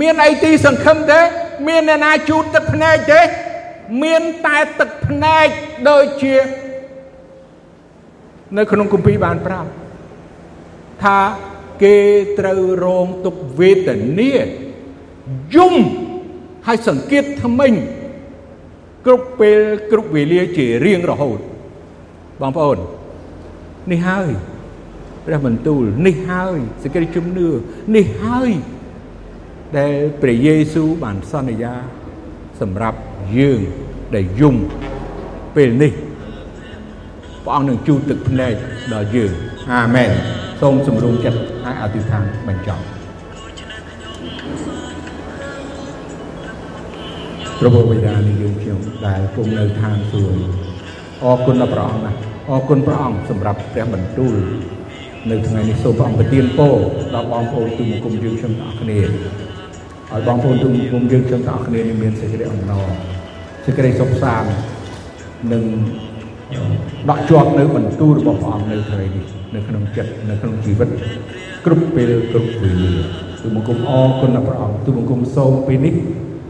[0.00, 1.20] មានអីទីសង្ឃឹមទេ
[1.68, 3.20] មានអ្នកណាជូតទឹកភ្នែកទេ
[4.02, 5.46] មានតែទឹកភ្នែក
[5.88, 6.36] ដូចជា
[8.56, 9.68] នៅក្នុងគម្ពីរបានប្រាប់
[11.02, 11.18] ថា
[11.82, 11.96] គេ
[12.38, 13.88] ត្រូវរងទុកវេទ
[14.20, 14.34] នា
[15.54, 15.74] យំ
[16.66, 17.72] ហើយសង្កេតថ្មិញ
[19.06, 21.38] គ្រប់ពេលគ្រប់វេលាជារៀងរហូត
[22.40, 22.78] បងប្អូន
[23.90, 24.30] នេះហើយ
[25.26, 27.48] ព្រះបន្ទូលនេះហើយសេចក្តីជំនឿ
[27.96, 28.50] នេះហើយ
[29.78, 31.74] ដែលព្រះយេស៊ូវបានសន្យា
[32.60, 32.98] សម្រាប់
[33.38, 33.60] យើង
[34.14, 34.56] ដែលយំ
[35.56, 35.92] ពេលនេះ
[37.44, 38.54] ព្រះអង្គនឹងជូតទឹកភ្នែក
[38.92, 39.32] ដល់យើង
[39.72, 40.10] អាមែន
[40.60, 42.84] សូមសម្រុំចិត្តហើយអធិដ្ឋានបញ្ចប់
[47.58, 50.44] ព្រះបិតានៃយើងខ្ញុំដែលគង់នៅឋានសួគ៌
[51.22, 54.34] អរគុណដល់ព្រះអង្គណាស់ អរគុណព្រះអង្គសម្រាប់ព្រះបន្ទូល
[55.30, 56.76] នៅថ្ងៃនេះសូមព្រះអង្គប្រទានពរ
[57.14, 62.86] ដល់បងប្អូនទូមង្គមយើងខ្ញុំទាំងអស់គ្នាឲ្យបងប្អូនទូមង្គមយើងខ្ញុំទាំងអស់គ្នាមានសេចក្តីអំណរ
[63.64, 64.50] សេចក្តីសុខសាន្ត
[65.52, 65.62] និង
[67.10, 69.24] ដកជាប់នៅបន្ទូលរបស់ព្រះអង្គនៅថ្ងៃនេះ
[69.54, 70.88] នៅក្នុងចិត្តនៅក្នុងជីវិត
[71.64, 72.92] គ្រប់ពេលគ្រប់វេលា
[73.42, 75.94] ទូបង្គំអរគុណដល់ព្រះអង្គទូបង្គំសូមពេលនេះ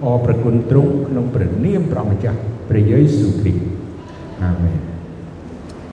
[0.05, 2.39] អរប្រគុណទ្រង់ក្នុងព្រះនាមព្រះម្ចាស់
[2.69, 3.65] ព្រះយេស៊ូវគ្រីស្ទ
[4.43, 4.92] អាមែន